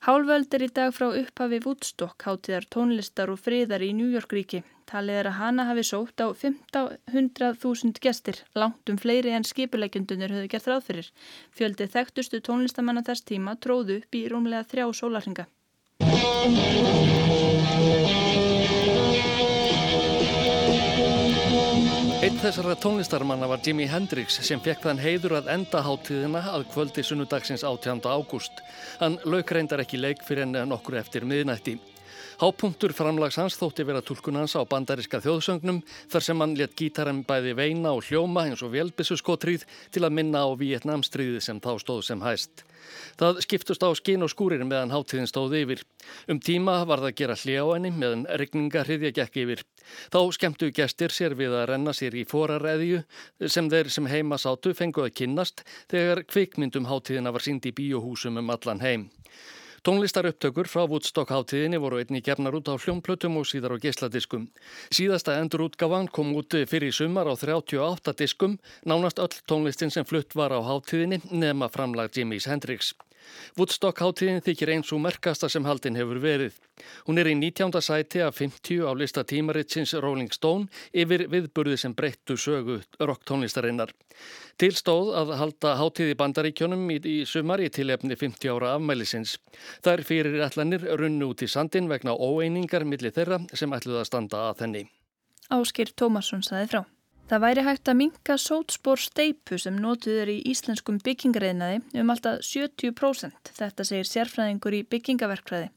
Hálföld 0.00 0.54
er 0.54 0.62
í 0.62 0.68
dag 0.70 0.92
frá 0.94 1.08
upphafi 1.10 1.58
Woodstock, 1.64 2.22
hátíðar 2.22 2.68
tónlistar 2.70 3.30
og 3.32 3.40
friðar 3.40 3.82
í 3.82 3.92
New 3.92 4.08
York 4.12 4.32
ríki. 4.32 4.62
Talið 4.86 5.18
er 5.20 5.26
að 5.28 5.38
hana 5.40 5.64
hafi 5.68 5.82
sótt 5.82 6.22
á 6.22 6.30
1500.000 6.30 7.98
gestir, 8.00 8.38
langt 8.54 8.88
um 8.88 8.96
fleiri 8.96 9.34
en 9.34 9.44
skipuleikjundunir 9.44 10.30
höfðu 10.32 10.48
gert 10.54 10.70
ráð 10.70 10.86
fyrir. 10.86 11.10
Fjöldið 11.50 11.92
þekktustu 11.96 12.40
tónlistamanna 12.40 13.02
þess 13.04 13.26
tíma 13.26 13.58
tróðu 13.58 13.98
upp 14.00 14.14
í 14.14 14.28
rúmlega 14.30 14.64
þrjá 14.70 14.86
sólarhinga. 15.02 15.48
Einn 22.28 22.36
þessara 22.42 22.74
tónlistarmanna 22.76 23.46
var 23.48 23.62
Jimi 23.64 23.86
Hendrix 23.88 24.34
sem 24.44 24.60
fekk 24.60 24.82
þann 24.84 24.98
heiður 25.00 25.38
að 25.38 25.46
enda 25.54 25.80
háttíðina 25.80 26.42
að 26.52 26.66
kvöldi 26.74 27.00
sunnudagsins 27.00 27.62
18. 27.64 28.02
ágúst. 28.04 28.60
Hann 29.00 29.16
lauk 29.24 29.48
reyndar 29.56 29.80
ekki 29.80 29.96
leik 29.96 30.20
fyrir 30.26 30.44
enn 30.44 30.58
nokkur 30.68 30.98
eftir 31.00 31.24
miðnætti. 31.24 31.78
Hápunktur 32.38 32.92
framlags 32.94 33.34
hans 33.40 33.56
þótti 33.58 33.82
vera 33.82 33.98
tulkun 33.98 34.36
hans 34.38 34.52
á 34.54 34.62
bandariska 34.62 35.18
þjóðsögnum 35.24 35.80
þar 36.12 36.22
sem 36.22 36.38
hann 36.38 36.52
let 36.54 36.76
gítarum 36.78 37.24
bæði 37.26 37.56
veina 37.58 37.90
og 37.90 38.06
hljóma 38.06 38.44
eins 38.46 38.62
og 38.62 38.70
velbissuskotrýð 38.76 39.64
til 39.90 40.04
að 40.06 40.14
minna 40.20 40.44
á 40.46 40.54
Vietnamstríði 40.54 41.40
sem 41.42 41.58
þá 41.58 41.72
stóð 41.82 42.04
sem 42.06 42.22
hæst. 42.22 42.62
Það 43.18 43.40
skiptust 43.42 43.82
á 43.82 43.90
skín 43.98 44.22
og 44.22 44.30
skúrir 44.30 44.62
meðan 44.62 44.94
háttíðin 44.94 45.26
stóði 45.26 45.64
yfir. 45.64 45.82
Um 46.30 46.38
tíma 46.38 46.78
var 46.86 47.02
það 47.02 47.10
að 47.10 47.18
gera 47.18 47.38
hljá 47.42 47.64
henni 47.72 47.90
meðan 47.90 48.22
regninga 48.30 48.84
hriðja 48.86 49.10
gekk 49.18 49.42
yfir. 49.42 49.66
Þá 50.14 50.20
skemmtu 50.38 50.70
gestir 50.78 51.10
sér 51.10 51.34
við 51.34 51.58
að 51.58 51.66
renna 51.72 51.90
sér 51.90 52.14
í 52.14 52.22
foraræðju 52.22 53.02
sem 53.50 53.66
þeir 53.66 53.90
sem 53.90 54.06
heima 54.06 54.38
sátu 54.38 54.76
fenguð 54.78 55.10
að 55.10 55.16
kynnast 55.24 55.66
þegar 55.90 56.22
kvikmyndum 56.30 56.86
háttíðina 56.86 57.34
var 57.34 57.42
sínd 57.42 57.66
í 57.66 57.74
bíóhúsum 57.74 58.38
um 58.38 58.54
allan 58.54 58.86
heim. 58.86 59.08
Tónlistarupptökur 59.86 60.66
frá 60.66 60.82
Woodstock 60.90 61.30
hátíðinni 61.30 61.78
voru 61.78 62.00
einni 62.02 62.20
gefnar 62.24 62.56
út 62.58 62.66
á 62.66 62.74
hljómplötum 62.74 63.38
og 63.38 63.46
síðar 63.46 63.76
á 63.78 63.82
geisladiskum. 63.82 64.48
Síðasta 64.90 65.38
endurútgafan 65.38 66.10
kom 66.10 66.34
út 66.34 66.56
fyrir 66.66 66.94
sumar 66.94 67.30
á 67.30 67.34
38 67.38 68.16
diskum, 68.18 68.58
nánast 68.82 69.22
öll 69.22 69.42
tónlistin 69.46 69.94
sem 69.94 70.06
flutt 70.08 70.34
var 70.34 70.50
á 70.50 70.58
hátíðinni 70.58 71.22
nema 71.30 71.70
framlag 71.70 72.10
Jimmys 72.10 72.50
Hendrix. 72.50 72.94
Woodstock 73.58 74.00
hátíðin 74.02 74.42
þykir 74.44 74.72
eins 74.74 74.92
og 74.94 75.02
merkasta 75.02 75.48
sem 75.50 75.64
haldin 75.66 75.98
hefur 75.98 76.20
verið. 76.22 76.56
Hún 77.06 77.18
er 77.18 77.30
í 77.30 77.34
19. 77.38 77.72
sæti 77.82 78.22
af 78.22 78.38
50 78.38 78.84
á 78.86 78.92
lista 78.94 79.24
tímaritsins 79.24 79.94
Rolling 79.98 80.32
Stone 80.34 80.68
yfir 80.92 81.26
viðburði 81.32 81.78
sem 81.80 81.94
breyttu 81.94 82.36
sögu 82.38 82.80
rock 83.00 83.24
tónlistarinnar. 83.28 83.94
Tilstóð 84.58 85.14
að 85.18 85.34
halda 85.40 85.74
hátíði 85.78 86.18
bandaríkjónum 86.18 86.84
í, 86.90 86.98
í 86.98 87.16
sumar 87.26 87.62
í 87.62 87.70
tilefni 87.70 88.18
50 88.18 88.54
ára 88.54 88.74
afmælisins. 88.76 89.38
Er 89.88 90.04
fyrir 90.04 90.42
allanir 90.44 90.84
runnu 91.00 91.32
út 91.32 91.42
í 91.42 91.48
sandin 91.48 91.88
vegna 91.90 92.14
óeiningar 92.14 92.84
millir 92.84 93.14
þeirra 93.14 93.40
sem 93.54 93.72
ætluð 93.72 94.02
að 94.02 94.08
standa 94.10 94.48
að 94.50 94.62
þenni. 94.62 94.86
Áskir 95.48 95.94
Tómasson 95.96 96.42
saði 96.44 96.70
frá. 96.74 96.82
Það 97.28 97.42
væri 97.42 97.62
hægt 97.66 97.88
að 97.92 97.96
minka 97.98 98.34
sótspór 98.40 99.00
steipu 99.04 99.58
sem 99.60 99.74
notuð 99.76 100.20
er 100.22 100.30
í 100.32 100.36
íslenskum 100.48 100.96
byggingareinaði 101.04 101.82
um 102.00 102.12
alltaf 102.14 102.38
70%. 102.40 103.50
Þetta 103.58 103.84
segir 103.84 104.08
sérfræðingur 104.08 104.76
í 104.78 104.80
byggingaverkfræði. 104.88 105.68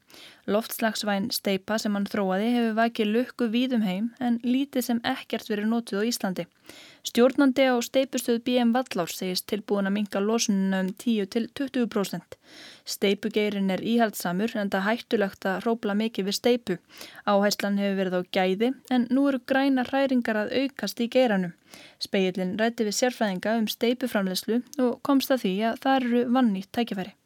Loftslagsvæn 0.48 1.28
steipa 1.36 1.76
sem 1.76 1.92
hann 1.92 2.08
þróaði 2.08 2.48
hefur 2.54 2.78
vakið 2.80 3.12
lukku 3.18 3.50
víðum 3.52 3.84
heim 3.84 4.08
en 4.16 4.40
lítið 4.46 4.86
sem 4.86 5.04
ekkert 5.12 5.52
verið 5.52 5.68
notuð 5.74 6.00
á 6.00 6.08
Íslandi. 6.08 6.48
Stjórnandi 7.02 7.64
á 7.66 7.74
steipustöð 7.82 8.36
BM 8.46 8.70
Vallás 8.76 9.16
segist 9.18 9.48
tilbúin 9.50 9.88
að 9.90 9.94
minka 9.96 10.20
losununa 10.22 10.82
um 10.84 10.90
10-20%. 11.02 12.36
Steipugeirin 12.94 13.72
er 13.74 13.82
íhaldsamur 13.82 14.54
en 14.62 14.70
það 14.70 14.86
hættulegt 14.86 15.48
að 15.50 15.64
róbla 15.66 15.96
mikið 15.98 16.28
við 16.28 16.36
steipu. 16.38 16.76
Áhæslan 17.26 17.80
hefur 17.82 17.98
verið 17.98 18.18
á 18.18 18.22
gæði 18.38 18.68
en 18.94 19.08
nú 19.10 19.26
eru 19.32 19.42
græna 19.42 19.82
hræringar 19.88 20.44
að 20.44 20.54
aukast 20.62 21.02
í 21.02 21.08
geiranum. 21.10 21.56
Speillin 21.98 22.54
rætti 22.60 22.86
við 22.86 22.98
sérfræðinga 23.00 23.56
um 23.58 23.66
steipuframlegslu 23.74 24.62
og 24.86 25.00
komst 25.02 25.34
að 25.34 25.42
því 25.46 25.56
að 25.72 25.82
það 25.82 25.98
eru 26.04 26.22
vannýtt 26.38 26.70
tækifæri. 26.70 27.16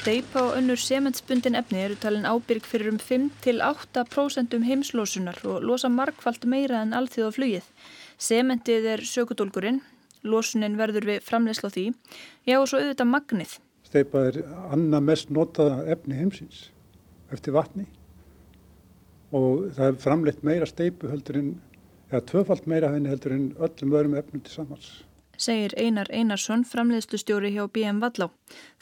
Steipa 0.00 0.40
og 0.40 0.54
önnur 0.56 0.80
sementsbundin 0.80 1.58
efni 1.58 1.82
eru 1.84 1.96
talin 2.00 2.24
ábyrg 2.24 2.64
fyrir 2.64 2.88
um 2.88 2.96
5-8% 2.96 4.54
um 4.56 4.62
heimslosunar 4.64 5.36
og 5.44 5.58
losa 5.60 5.90
markvallt 5.92 6.46
meira 6.48 6.78
en 6.80 6.94
allþjóð 6.96 7.28
á 7.28 7.36
flugið. 7.36 7.66
Sementið 8.16 8.88
er 8.94 9.02
sökudólgurinn, 9.04 9.82
losunin 10.24 10.78
verður 10.80 11.04
við 11.10 11.26
framleysla 11.26 11.68
því, 11.74 11.84
já 12.48 12.56
og 12.56 12.70
svo 12.70 12.80
auðvitað 12.80 13.10
magnið. 13.12 13.52
Steipa 13.90 14.24
er 14.30 14.40
annað 14.70 15.04
mest 15.10 15.34
notaða 15.36 15.84
efni 15.92 16.16
heimsins 16.16 16.70
eftir 17.28 17.58
vatni 17.58 17.84
og 19.36 19.68
það 19.76 19.86
er 19.90 20.02
framleitt 20.06 20.48
meira 20.48 20.70
steipu 20.70 21.12
heldur 21.12 21.42
en, 21.42 21.52
eða 22.08 22.24
tvöfalt 22.32 22.64
meira 22.72 22.94
henni 22.96 23.12
heldur 23.12 23.36
en 23.36 23.46
öllum 23.60 23.92
öðrum 24.00 24.16
efnum 24.24 24.48
til 24.48 24.56
samans 24.62 24.94
segir 25.40 25.74
Einar 25.80 26.10
Einarsson, 26.12 26.66
framleiðslustjóri 26.68 27.52
hjá 27.54 27.64
BM 27.72 28.00
Vallá. 28.02 28.28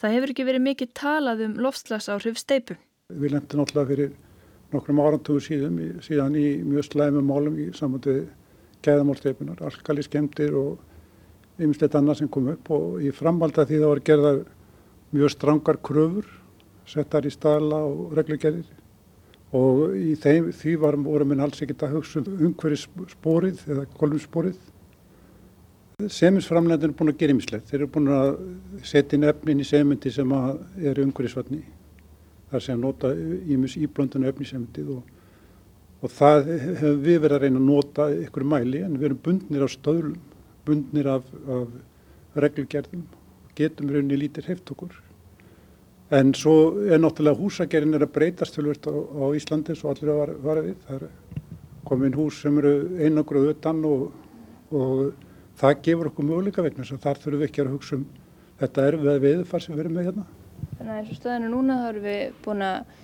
Það 0.01 0.15
hefur 0.15 0.33
ekki 0.33 0.47
verið 0.49 0.65
mikið 0.65 0.91
talað 0.99 1.45
um 1.47 1.55
loftslagsáhrif 1.63 2.39
steipu. 2.41 2.77
Við 3.09 3.35
lendum 3.35 3.61
náttúrulega 3.61 3.89
fyrir 3.93 4.11
nokkrum 4.73 5.01
árantugur 5.01 5.43
síðan, 5.43 5.79
síðan 6.05 6.35
í 6.37 6.47
mjög 6.61 6.89
slæmum 6.91 7.25
málum 7.25 7.57
í 7.57 7.69
samvöndu 7.77 8.19
gæðamálsteipunar, 8.85 9.63
alkali 9.65 10.03
skemmtir 10.05 10.55
og 10.55 11.63
ymslegt 11.63 11.95
annað 11.97 12.21
sem 12.21 12.31
kom 12.31 12.51
upp 12.53 12.69
og 12.71 12.99
í 13.03 13.11
framvalda 13.15 13.65
því 13.67 13.79
það 13.79 13.93
var 13.93 14.03
gerðar 14.09 14.43
mjög 15.15 15.33
strangar 15.33 15.79
kröfur, 15.83 16.27
settar 16.87 17.27
í 17.27 17.33
staðla 17.33 17.81
og 17.87 18.13
reglugerðir 18.17 18.69
og 19.57 19.95
í 19.97 20.13
þeim, 20.21 20.51
því 20.53 20.75
varum, 20.83 21.07
við 21.09 21.41
alls 21.41 21.63
ekkert 21.63 21.87
að 21.87 21.95
hugsa 21.97 22.21
um 22.21 22.43
umhverjus 22.49 22.85
spórið 23.15 23.63
eða 23.65 23.87
kolumspórið 23.97 24.59
Seminsframlegðin 25.99 26.93
er 26.93 26.95
búin 26.95 27.11
að 27.11 27.17
gera 27.19 27.33
ymmislegt. 27.35 27.65
Þeir 27.67 27.81
eru 27.81 27.89
búin 27.91 28.05
að 28.15 28.29
setja 28.87 29.17
inn 29.17 29.27
efnin 29.27 29.59
í 29.59 29.65
sementi 29.67 30.11
sem 30.15 30.31
er 30.31 31.01
umhverfisvatni. 31.03 31.59
Það 32.49 32.63
sé 32.63 32.71
að 32.75 32.85
nota 32.85 33.11
ímus 33.51 33.75
íblöndinu 33.77 34.29
efni 34.29 34.47
í 34.47 34.49
sementið 34.49 34.93
og, 34.95 35.11
og 35.99 36.15
það 36.15 36.49
hefur 36.63 36.97
við 37.03 37.19
verið 37.25 37.35
að 37.35 37.43
reyna 37.43 37.59
að 37.59 37.67
nota 37.67 38.07
ykkur 38.15 38.47
mæli 38.55 38.85
en 38.85 38.95
við 38.95 39.09
erum 39.09 39.21
bundnir 39.27 39.67
af 39.67 39.75
stöðlum, 39.75 40.15
bundnir 40.65 41.11
af, 41.17 41.29
af 41.51 42.41
reglugerðum, 42.47 43.05
getum 43.59 43.91
við 43.91 43.99
rauninni 43.99 44.23
lítið 44.23 44.49
hreift 44.49 44.71
okkur. 44.71 44.97
En 46.15 46.31
svo 46.33 46.57
er 46.87 47.03
náttúrulega 47.03 47.43
húsagerðin 47.43 47.99
er 47.99 48.07
að 48.07 48.15
breytast 48.15 48.55
fölvist 48.55 48.87
á, 48.87 48.95
á 48.95 49.25
Íslandi 49.35 49.75
svo 49.77 49.91
allir 49.91 50.15
að 50.15 50.37
vara 50.47 50.63
við. 50.63 50.79
Það 50.87 51.03
er 51.03 51.09
komin 51.85 52.15
hús 52.15 52.39
sem 52.39 52.55
eru 52.63 52.77
einangruð 52.97 53.51
utan 53.51 53.83
og, 53.85 54.07
og 54.71 55.27
það 55.59 55.83
gefur 55.85 56.09
okkur 56.11 56.27
möguleika 56.29 56.65
vegna 56.65 56.83
þess 56.83 56.95
að 56.95 57.05
þar 57.05 57.21
þurfum 57.23 57.41
við 57.41 57.49
ekki 57.49 57.63
að 57.63 57.73
hugsa 57.73 57.97
um 57.97 58.07
þetta 58.59 58.87
erfið 58.89 59.21
viðfar 59.25 59.63
sem 59.63 59.75
við 59.75 59.83
erum 59.83 59.95
með 59.97 60.09
hérna. 60.09 60.25
Þannig 60.79 60.93
að 60.93 60.99
eins 60.99 61.13
og 61.13 61.19
stöðinu 61.19 61.51
núna 61.53 61.77
þá 61.79 61.85
erum 61.89 62.07
við 62.07 62.41
búin 62.45 62.65
að 62.65 62.97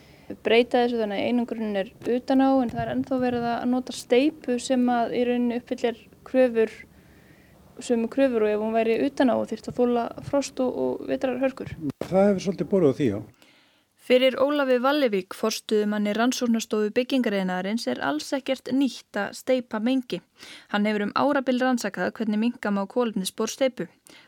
breyta 0.45 0.81
þessu 0.81 0.99
þannig 1.01 1.21
að 1.21 1.29
einangrunn 1.29 1.79
er 1.79 1.91
utan 2.15 2.41
á 2.41 2.49
en 2.49 2.73
það 2.73 2.81
er 2.83 2.91
ennþá 2.95 3.21
verið 3.21 3.47
að 3.51 3.65
nota 3.71 3.95
steipu 3.95 4.57
sem 4.63 4.89
að 4.89 5.15
í 5.15 5.23
rauninni 5.29 5.59
uppfyllir 5.61 6.01
kröfur 6.25 6.73
sem 7.85 8.05
kröfur 8.11 8.45
og 8.47 8.53
ef 8.53 8.63
hún 8.63 8.75
væri 8.75 8.97
utan 9.05 9.31
á 9.31 9.37
þýrt 9.45 9.69
að 9.69 9.79
þóla 9.79 10.05
frost 10.25 10.61
og, 10.63 10.77
og 10.79 11.09
vitrar 11.09 11.41
hörkur. 11.43 11.75
Það 12.07 12.29
hefur 12.29 12.45
svolítið 12.47 12.71
borðið 12.71 12.95
á 12.95 12.97
því 12.99 13.09
á. 13.11 13.19
Fyrir 14.05 14.35
Ólafi 14.37 14.75
Vallevík, 14.83 15.33
forstuðumanni 15.33 16.11
rannsóknastofu 16.13 16.91
byggingareinaðarins, 16.93 17.87
er 17.89 18.03
alls 18.05 18.27
ekkert 18.37 18.69
nýtt 18.69 19.17
að 19.17 19.31
steipa 19.39 19.79
mengi. 19.81 20.19
Hann 20.69 20.85
hefur 20.85 21.07
um 21.07 21.13
árabil 21.17 21.57
rannsakað 21.63 22.11
hvernig 22.19 22.43
mingam 22.43 22.77
á 22.77 22.85
kólefnisbor 22.85 23.49
steipu. 23.49 23.87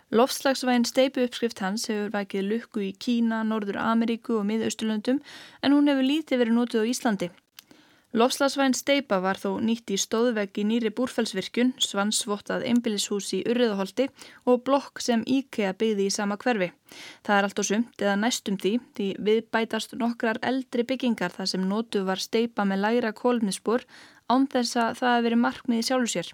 Lofslagsvægin 0.09 0.89
steipu 0.89 1.27
uppskrift 1.27 1.61
hans 1.61 1.85
hefur 1.91 2.09
vækið 2.15 2.49
lukku 2.49 2.87
í 2.87 2.95
Kína, 2.97 3.43
Norður 3.45 3.77
Ameríku 3.83 4.39
og 4.39 4.47
Miðausturlöndum 4.49 5.21
en 5.61 5.77
hún 5.77 5.93
hefur 5.93 6.09
lítið 6.09 6.41
verið 6.41 6.57
nótið 6.57 6.81
á 6.81 6.89
Íslandi. 6.95 7.29
Lofslagsvæn 8.15 8.71
steipa 8.71 9.17
var 9.19 9.35
þó 9.35 9.57
nýtt 9.59 9.91
í 9.91 9.97
stóðveggi 9.99 10.63
nýri 10.63 10.93
búrfellsvirkjun, 10.95 11.73
svansvottað 11.83 12.63
einbillishús 12.69 13.33
í 13.35 13.41
Urriðaholti 13.51 14.05
og 14.47 14.61
blokk 14.63 15.01
sem 15.03 15.25
IKEA 15.27 15.73
byggði 15.75 16.05
í 16.07 16.13
sama 16.15 16.37
hverfi. 16.39 16.69
Það 17.27 17.35
er 17.37 17.47
allt 17.49 17.59
og 17.59 17.67
sumt 17.67 18.05
eða 18.05 18.15
næstum 18.21 18.55
því 18.63 18.71
því 18.95 19.07
við 19.27 19.41
bætast 19.51 19.97
nokkrar 19.99 20.39
eldri 20.39 20.87
byggingar 20.87 21.35
þar 21.35 21.51
sem 21.51 21.65
nótu 21.67 22.05
var 22.07 22.23
steipa 22.23 22.63
með 22.63 22.85
læra 22.85 23.11
kólfnisspor 23.11 23.83
án 24.31 24.47
þess 24.55 24.79
að 24.79 24.95
það 25.01 25.13
hefði 25.13 25.27
verið 25.27 25.43
markmiði 25.43 25.87
sjálfur 25.89 26.13
sér. 26.13 26.31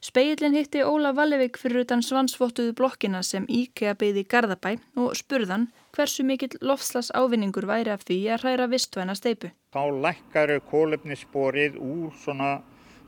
Speillin 0.00 0.56
hitti 0.56 0.86
Óla 0.88 1.12
Vallevík 1.16 1.60
fyrir 1.60 1.84
utan 1.84 2.04
svansvottuðu 2.04 2.72
blokkina 2.80 3.20
sem 3.20 3.44
IKEA 3.44 3.92
byggði 3.92 4.24
í 4.24 4.30
Garðabæ 4.32 4.72
og 5.04 5.12
spurðan 5.20 5.68
hversu 5.96 6.24
mikill 6.26 6.58
lofslas 6.64 7.10
ávinningur 7.14 7.66
væri 7.68 7.92
af 7.94 8.04
því 8.08 8.18
að 8.34 8.44
hræra 8.44 8.68
vistvæna 8.70 9.16
steipu. 9.18 9.50
Þá 9.74 9.82
lækkar 10.04 10.56
kólefnissporið 10.70 11.78
úr 11.80 12.12
svona 12.22 12.60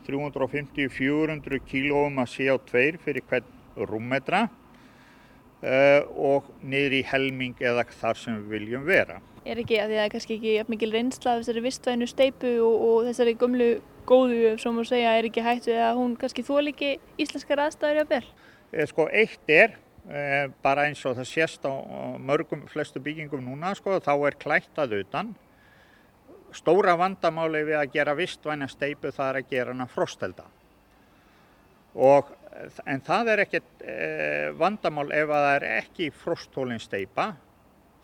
350-400 0.06 1.62
kílóum 1.68 2.18
að 2.22 2.32
CO2 2.36 2.84
fyrir 3.04 3.26
hvern 3.28 3.86
rúmmetra 3.88 4.46
uh, 5.62 6.02
og 6.16 6.50
niður 6.62 6.98
í 6.98 7.02
helming 7.06 7.60
eða 7.62 7.86
þar 8.00 8.18
sem 8.18 8.40
við 8.40 8.56
viljum 8.56 8.86
vera. 8.88 9.20
Er 9.42 9.58
ekki 9.58 9.78
að 9.82 9.90
því 9.90 9.96
að 9.96 9.98
það 9.98 10.04
er 10.04 10.12
kannski 10.14 10.34
ekki 10.38 10.70
mikil 10.70 10.92
reynsla 10.94 11.32
af 11.32 11.40
þessari 11.42 11.64
vistvænu 11.64 12.06
steipu 12.10 12.52
og, 12.62 12.84
og 12.88 13.08
þessari 13.08 13.34
gömlu 13.38 13.70
góðu, 14.06 14.54
sem 14.58 14.78
þú 14.78 14.84
segja, 14.86 15.16
er 15.18 15.28
ekki 15.28 15.42
hættu 15.42 15.72
eða 15.74 15.94
hún 15.98 16.14
kannski 16.18 16.44
þól 16.46 16.66
ekki 16.70 16.92
íslenskar 17.22 17.64
aðstæður 17.64 18.02
að 18.04 18.14
vel? 18.16 18.24
Eh, 18.72 18.86
sko, 18.90 19.08
eitt 19.10 19.50
er, 19.50 19.76
bara 20.62 20.88
eins 20.88 21.04
og 21.06 21.14
það 21.14 21.28
sést 21.30 21.62
á 21.62 21.73
mörgum 22.18 22.64
flestu 22.66 23.00
byggingum 23.00 23.44
núna, 23.47 23.75
sko, 23.78 24.00
þá 24.02 24.14
er 24.26 24.38
klætt 24.38 24.78
að 24.82 24.99
utan. 25.02 25.35
stóra 26.52 26.92
vandamáli 27.00 27.62
við 27.64 27.78
að 27.78 27.92
gera 27.94 28.12
vistvæna 28.14 28.66
steipu 28.68 29.09
það 29.09 29.28
er 29.28 29.37
að 29.40 29.49
gera 29.49 29.73
hana 29.73 29.87
frostelda. 29.88 30.44
Og, 31.94 32.28
en 32.85 33.00
það 33.00 33.30
er 33.32 33.42
ekkert 33.47 33.85
eh, 33.88 34.50
vandamál 34.52 35.09
ef 35.12 35.32
að 35.32 35.47
það 35.47 35.54
er 35.54 35.66
ekki 35.78 36.11
frosthólinn 36.12 36.82
steipa, 36.82 37.32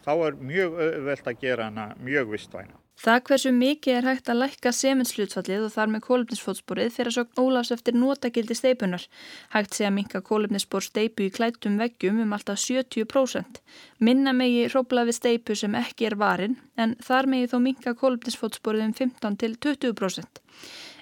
þá 0.05 0.13
er 0.17 0.41
mjög 0.41 0.81
öðvöld 0.87 1.29
að 1.29 1.41
gera 1.43 1.69
hana 1.69 1.91
mjög 2.01 2.33
vistvæna. 2.33 2.88
Það 2.99 3.21
hversu 3.29 3.51
mikið 3.55 3.95
er 3.95 4.07
hægt 4.09 4.29
að 4.33 4.41
lækka 4.41 4.71
sementslutsfallið 4.75 5.69
og 5.69 5.71
þar 5.71 5.91
með 5.93 6.01
kólumnisfótsporið 6.09 6.89
fyrir 6.97 7.13
að 7.13 7.15
sokn 7.15 7.43
Ólafs 7.45 7.71
eftir 7.77 7.95
notagildi 7.95 8.57
steipunar. 8.59 9.05
Hægt 9.53 9.77
sé 9.79 9.87
að 9.87 9.95
minka 10.01 10.21
kólumnisspor 10.27 10.83
steipu 10.83 11.29
í 11.29 11.31
klættum 11.31 11.77
veggjum 11.79 12.19
um 12.25 12.35
alltaf 12.35 12.59
70%. 12.59 13.63
Minna 14.03 14.35
megi 14.35 14.67
hrópla 14.67 15.07
við 15.07 15.19
steipu 15.21 15.55
sem 15.55 15.79
ekki 15.79 16.11
er 16.11 16.19
varin 16.19 16.59
en 16.75 16.97
þar 17.07 17.31
megi 17.31 17.53
þó 17.55 17.57
minka 17.69 17.95
kólumnisfótsporið 18.03 18.89
um 18.89 18.95
15-20%. 18.99 20.43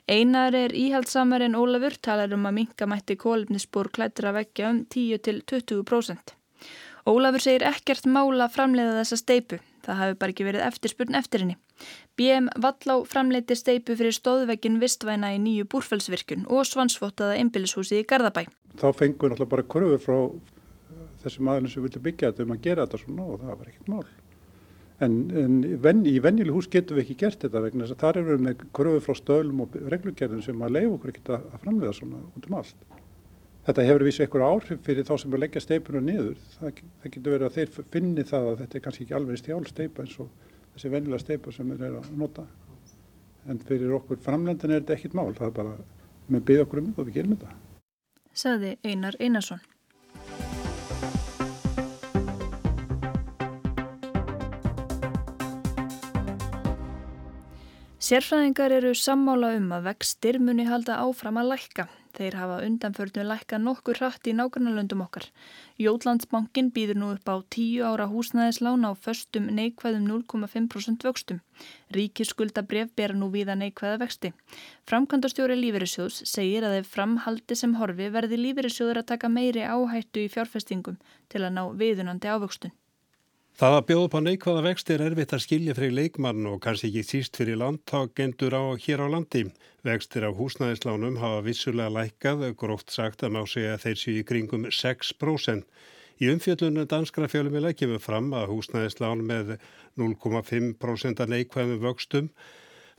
Einar 0.06 0.54
er 0.54 0.76
íhaldsamar 0.76 1.48
en 1.48 1.56
Ólafur 1.56 1.96
talar 1.96 2.34
um 2.36 2.44
að 2.44 2.58
minka 2.60 2.86
mætti 2.86 3.16
kólumnisspor 3.16 3.88
klættra 3.88 4.36
veggja 4.36 4.68
um 4.68 4.84
10-20%. 4.84 6.36
Ólafur 7.08 7.40
segir 7.40 7.64
ekkert 7.72 8.04
mála 8.04 8.50
framleiða 8.52 9.00
þessa 9.00 9.24
steipu. 9.24 9.64
Það 9.86 10.02
hafi 10.02 10.18
bara 10.20 10.34
ekki 10.34 10.46
verið 10.46 10.68
eftirspurn 10.68 11.16
eftir 11.16 11.46
henni. 11.46 11.56
BM 12.16 12.50
Vallá 12.62 12.98
framleiti 13.04 13.56
steipu 13.58 13.96
fyrir 13.98 14.14
stóðveginn 14.16 14.78
vistvæna 14.80 15.34
í 15.36 15.40
nýju 15.42 15.66
búrfellsvirkun 15.72 16.46
og 16.48 16.64
svansvottaða 16.68 17.36
einbillishúsi 17.40 18.00
í 18.00 18.06
Garðabæ. 18.08 18.46
Þá 18.80 18.88
fengum 18.96 19.26
við 19.26 19.34
náttúrulega 19.34 19.52
bara 19.52 19.66
kröfu 19.74 19.98
frá 20.04 20.16
þessum 21.24 21.50
aðlunum 21.52 21.72
sem 21.72 21.84
vilja 21.84 22.04
byggja 22.06 22.30
þetta 22.30 22.46
um 22.46 22.54
að 22.54 22.62
gera 22.64 22.86
þetta 22.86 23.02
svona 23.02 23.26
og 23.26 23.42
það 23.42 23.52
var 23.52 23.72
ekkert 23.72 23.92
mál. 23.92 24.06
En, 25.04 25.16
en 25.36 25.56
ven, 25.84 26.04
í 26.08 26.16
vennileg 26.24 26.56
hús 26.56 26.70
getum 26.72 26.96
við 26.96 27.04
ekki 27.04 27.18
gert 27.26 27.42
þetta 27.44 27.60
vegna 27.66 27.84
þess 27.84 27.96
að 27.96 28.04
þar 28.04 28.18
eru 28.22 28.36
við 28.36 28.44
með 28.46 28.62
kröfu 28.78 29.02
frá 29.04 29.18
stöðlum 29.18 29.64
og 29.66 29.76
reglugjörðum 29.92 30.44
sem 30.46 30.62
að 30.64 30.78
leiða 30.78 30.94
okkur 30.94 31.12
ekkert 31.12 31.32
að 31.36 31.58
framleiða 31.66 31.96
svona 31.98 32.22
út 32.30 32.48
um 32.48 32.56
allt. 32.62 32.86
Þetta 33.66 33.84
hefur 33.88 34.04
vissi 34.06 34.22
einhver 34.22 34.44
áhrif 34.46 34.82
fyrir 34.86 35.04
þá 35.04 35.16
sem 35.20 35.32
er 35.34 35.42
leggja 35.42 35.60
steipuna 35.60 36.00
niður. 36.06 36.36
Það, 36.54 36.82
það 37.02 37.14
getur 37.16 37.34
verið 37.34 37.46
að 37.48 37.56
þeir 37.56 37.88
finni 37.92 38.24
það 38.30 38.50
að 38.52 38.60
þetta 38.62 38.78
er 38.78 38.84
kannski 38.84 39.04
ekki 39.04 39.16
alveg 39.18 39.40
stjálf 39.42 39.72
steipa 39.72 40.04
eins 40.04 40.20
og 40.22 40.28
þessi 40.76 40.92
vennilega 40.92 41.22
steipa 41.22 41.52
sem 41.54 41.70
þeir 41.72 41.86
eru 41.88 42.00
að 42.02 42.10
nota. 42.20 42.44
En 43.48 43.60
fyrir 43.64 43.94
okkur 43.96 44.20
framlendin 44.20 44.74
er 44.74 44.82
þetta 44.82 44.96
ekkit 44.98 45.16
mál. 45.16 45.30
Það 45.36 45.48
er 45.48 45.54
bara 45.56 45.76
með 46.28 46.44
byggja 46.50 46.66
okkur 46.66 46.82
um 46.82 46.90
þetta 46.90 47.02
og 47.02 47.08
við 47.08 47.16
gerum 47.16 47.36
þetta. 47.36 47.56
Saði 48.36 48.76
Einar 48.84 49.16
Einarsson. 49.20 49.64
Sérfræðingar 58.06 58.70
eru 58.76 58.92
sammála 58.94 59.56
um 59.56 59.72
að 59.74 59.88
vextir 59.88 60.36
muni 60.38 60.66
halda 60.68 61.00
áfram 61.02 61.40
að 61.40 61.54
lækka. 61.54 61.88
Þeir 62.16 62.34
hafa 62.40 62.60
undanförnu 62.64 63.22
lækka 63.28 63.58
nokkur 63.60 63.98
hratt 64.00 64.28
í 64.30 64.32
nákvæmlega 64.36 64.96
okkar. 65.04 65.26
Jótlandsbankin 65.84 66.70
býður 66.72 66.98
nú 67.02 67.10
upp 67.12 67.28
á 67.28 67.36
10 67.56 67.82
ára 67.84 68.06
húsnæðislán 68.08 68.88
á 68.88 68.96
föstum 68.96 69.50
neikvæðum 69.58 70.06
0,5% 70.08 71.04
vöxtum. 71.08 71.42
Ríkisskulda 71.92 72.64
bref 72.70 72.94
bera 72.96 73.18
nú 73.20 73.28
viða 73.34 73.58
neikvæða 73.60 74.00
vexti. 74.04 74.32
Framkvæmdastjóri 74.88 75.60
Lífeyrissjóðs 75.60 76.24
segir 76.32 76.64
að 76.64 76.78
ef 76.80 76.90
framhaldi 76.96 77.60
sem 77.60 77.76
horfi 77.76 78.08
verði 78.16 78.40
Lífeyrissjóður 78.40 79.02
að 79.02 79.10
taka 79.12 79.32
meiri 79.36 79.68
áhættu 79.68 80.24
í 80.24 80.32
fjárfestingum 80.32 80.96
til 81.28 81.44
að 81.44 81.56
ná 81.58 81.64
viðunandi 81.76 82.32
ávöxtun. 82.32 82.72
Það 83.56 83.74
að 83.74 83.84
bjóða 83.88 84.06
upp 84.06 84.14
á 84.14 84.20
neikvæða 84.20 84.62
vext 84.66 84.90
er 84.92 85.02
erfitt 85.06 85.30
að 85.32 85.40
skilja 85.46 85.74
fyrir 85.78 85.94
leikmann 85.96 86.48
og 86.50 86.58
kannski 86.60 86.90
ekki 86.90 87.04
síst 87.08 87.38
fyrir 87.40 87.56
landtagendur 87.56 88.52
á 88.52 88.76
hér 88.76 89.00
á 89.00 89.08
landi. 89.08 89.46
Vextir 89.80 90.26
af 90.28 90.36
húsnæðislánum 90.36 91.16
hafa 91.22 91.38
vissulega 91.46 91.94
lækkað, 91.94 92.42
gróft 92.60 92.92
sagt 92.92 93.24
að 93.24 93.32
má 93.32 93.40
segja 93.48 93.78
þeir 93.80 93.96
séu 94.02 94.18
í 94.20 94.26
kringum 94.28 94.66
6%. 94.68 95.64
Í 96.20 96.28
umfjöldunum 96.34 96.84
danskra 96.90 97.30
fjölumila 97.32 97.72
kemur 97.72 98.04
fram 98.04 98.28
að 98.36 98.52
húsnæðislán 98.52 99.24
með 99.24 99.56
0,5% 99.96 101.24
neikvæðum 101.32 101.80
vöxtum 101.86 102.28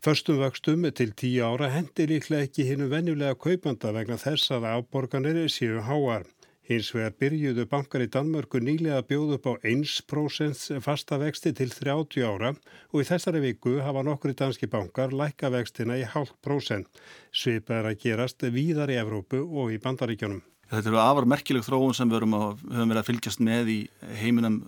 Förstum 0.02 0.38
vöxtum 0.42 0.84
til 0.94 1.14
10 1.14 1.38
ára 1.42 1.70
hendir 1.74 2.10
líklega 2.10 2.46
ekki 2.46 2.66
hinnum 2.68 2.90
venjulega 2.92 3.38
kaupanda 3.38 3.94
vegna 3.94 4.18
þess 4.22 4.54
að 4.54 4.68
áborganir 4.74 5.40
séu 5.50 5.82
háar. 5.86 6.26
Hins 6.68 6.90
vegar 6.92 7.14
byrjuðu 7.16 7.64
bankar 7.72 8.04
í 8.04 8.10
Danmörku 8.12 8.60
nýlega 8.60 8.98
að 9.00 9.06
bjóða 9.14 9.38
upp 9.38 9.46
á 9.48 9.54
1% 9.70 10.82
fasta 10.84 11.16
vexti 11.22 11.54
til 11.56 11.70
30 11.72 12.26
ára 12.28 12.50
og 12.92 12.98
í 13.00 13.06
þessari 13.08 13.40
viku 13.46 13.78
hafa 13.86 14.04
nokkru 14.04 14.36
danski 14.36 14.68
bankar 14.68 15.16
lækka 15.16 15.48
vextina 15.54 15.96
í 15.96 16.04
halvt 16.04 16.36
prósent. 16.44 16.90
Svipað 17.32 17.80
er 17.80 17.90
að 17.94 18.04
gerast 18.04 18.44
víðar 18.52 18.92
í 18.92 19.00
Evrópu 19.00 19.46
og 19.48 19.72
í 19.72 19.80
bandaríkjónum. 19.80 20.44
Þetta 20.68 20.92
eru 20.92 21.00
afar 21.00 21.30
merkileg 21.32 21.64
þróun 21.64 21.96
sem 21.96 22.12
við 22.12 22.28
höfum 22.28 22.92
verið 22.92 23.00
að 23.00 23.10
fylgjast 23.14 23.44
með 23.48 23.72
í 23.72 23.80
heiminum 24.20 24.62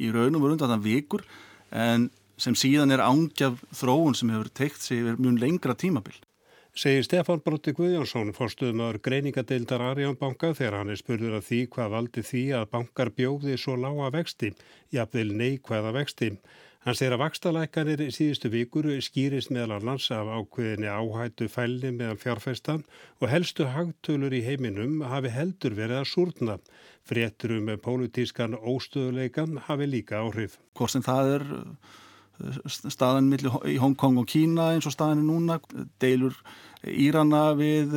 í 0.00 0.08
raunum 0.08 0.46
og 0.46 0.54
undan 0.54 0.80
vikur 0.80 1.26
en 1.68 2.08
sem 2.40 2.56
síðan 2.56 2.96
er 2.96 3.04
ángjaf 3.04 3.60
þróun 3.76 4.16
sem 4.16 4.32
hefur 4.32 4.48
teikt 4.56 4.80
sig 4.80 5.04
yfir 5.04 5.20
mjög 5.20 5.42
lengra 5.44 5.76
tímabill 5.76 6.16
segir 6.72 7.04
Stefán 7.04 7.42
Brótti 7.44 7.74
Guðjónsson, 7.76 8.32
forstuðumöður 8.32 8.98
greiningadeildar 9.04 9.82
Arjánbanka 9.90 10.54
þegar 10.56 10.78
hann 10.78 10.92
er 10.94 11.00
spurður 11.00 11.38
af 11.38 11.46
því 11.50 11.60
hvað 11.74 11.90
valdi 11.92 12.22
því 12.24 12.42
að 12.56 12.68
bankar 12.72 13.10
bjóði 13.12 13.56
svo 13.60 13.74
lága 13.76 14.08
vexti, 14.14 14.52
jafnvel 14.94 15.34
neikvæða 15.36 15.92
vexti. 15.98 16.30
Hann 16.82 16.96
segir 16.98 17.14
að 17.14 17.20
vakstalækanir 17.22 18.00
síðustu 18.10 18.48
vikur 18.50 18.88
skýrist 19.04 19.52
meðal 19.54 19.76
annars 19.76 20.08
af 20.10 20.26
ákveðinni 20.32 20.88
áhættu 20.90 21.46
fælni 21.52 21.92
meðan 21.94 22.18
fjárfestan 22.18 22.82
og 23.20 23.28
helstu 23.30 23.68
hagtölur 23.70 24.34
í 24.34 24.40
heiminum 24.42 25.04
hafi 25.06 25.30
heldur 25.30 25.76
verið 25.78 26.00
að 26.00 26.08
súrna. 26.10 26.56
Fréttur 27.06 27.54
um 27.60 27.70
pólitískan 27.84 28.56
óstöðuleikan 28.56 29.60
hafi 29.68 29.86
líka 29.92 30.24
áhrif. 30.24 30.56
Hvort 30.74 30.96
sem 30.96 31.04
það 31.06 31.36
er 31.36 31.46
staðan 32.66 33.30
í 33.68 33.78
Hongkong 33.82 34.20
og 34.22 34.28
Kína 34.30 34.72
eins 34.72 34.88
og 34.88 34.94
staðan 34.94 35.22
er 35.22 35.28
núna, 35.28 35.58
deilur 36.02 36.36
Írana 36.82 37.52
við 37.54 37.94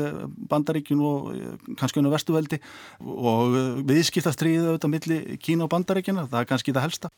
bandaríkjun 0.52 1.02
og 1.02 1.32
kannski 1.80 2.02
unna 2.02 2.14
vestuveldi 2.14 2.62
og 3.02 3.58
viðskiptastriðið 3.90 4.70
auðvitað 4.70 4.94
millir 4.94 5.42
Kína 5.42 5.66
og 5.66 5.74
bandaríkjuna, 5.74 6.28
það 6.30 6.44
er 6.44 6.50
kannski 6.54 6.76
það 6.76 6.90
helsta. 6.90 7.14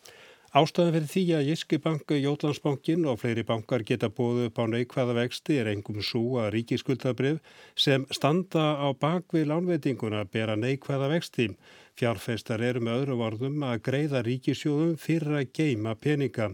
Ástæðan 0.55 0.93
fyrir 0.95 1.09
því 1.11 1.21
að 1.35 1.47
Jyski 1.51 1.77
banku, 1.83 2.15
Jótlandsbankin 2.23 3.03
og 3.11 3.17
fleiri 3.19 3.43
bankar 3.43 3.83
geta 3.83 4.07
bóðu 4.07 4.45
upp 4.47 4.61
á 4.63 4.65
neikvæða 4.71 5.17
vexti 5.17 5.57
er 5.59 5.67
engum 5.73 5.99
svo 5.99 6.39
að 6.39 6.53
ríkiskuldabrif 6.55 7.41
sem 7.75 8.05
standa 8.15 8.79
á 8.79 8.87
bakvið 8.95 9.49
lánveitinguna 9.51 10.23
bera 10.31 10.55
neikvæða 10.55 11.11
vexti. 11.11 11.49
Fjárfestar 11.99 12.63
eru 12.63 12.79
með 12.79 13.01
öðru 13.01 13.19
varðum 13.19 13.67
að 13.67 13.83
greiða 13.89 14.23
ríkisjóðum 14.23 14.95
fyrir 15.01 15.35
að 15.41 15.51
geima 15.59 15.97
peninga. 15.99 16.53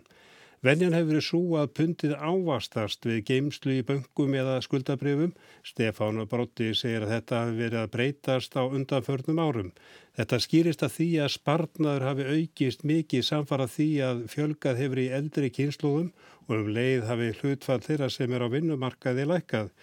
Venjan 0.64 0.94
hefur 0.96 1.10
verið 1.10 1.24
svo 1.28 1.58
að 1.60 1.72
pundið 1.76 2.12
ávastast 2.24 3.04
við 3.04 3.18
geimslu 3.28 3.74
í 3.76 3.84
böngum 3.84 4.36
eða 4.40 4.62
skuldabrifum. 4.64 5.34
Stefán 5.68 6.22
Brótti 6.32 6.70
segir 6.72 7.04
að 7.04 7.12
þetta 7.18 7.42
hafi 7.42 7.58
verið 7.58 7.80
að 7.82 7.90
breytast 7.96 8.56
á 8.56 8.64
undanförnum 8.64 9.42
árum. 9.44 9.74
Þetta 10.16 10.40
skýrist 10.46 10.86
að 10.88 10.96
því 10.96 11.10
að 11.26 11.34
spartnaður 11.36 12.08
hafi 12.08 12.30
aukist 12.38 12.88
mikið 12.88 13.28
samfara 13.28 13.68
því 13.76 13.90
að 14.08 14.24
fjölgað 14.32 14.80
hefur 14.86 15.04
í 15.04 15.10
eldri 15.20 15.52
kynsluðum 15.60 16.10
og 16.48 16.56
um 16.62 16.72
leið 16.80 17.08
hafi 17.12 17.32
hlutfall 17.42 17.82
þeirra 17.84 18.10
sem 18.16 18.32
er 18.32 18.48
á 18.48 18.54
vinnumarkaði 18.56 19.28
lækkað. 19.34 19.74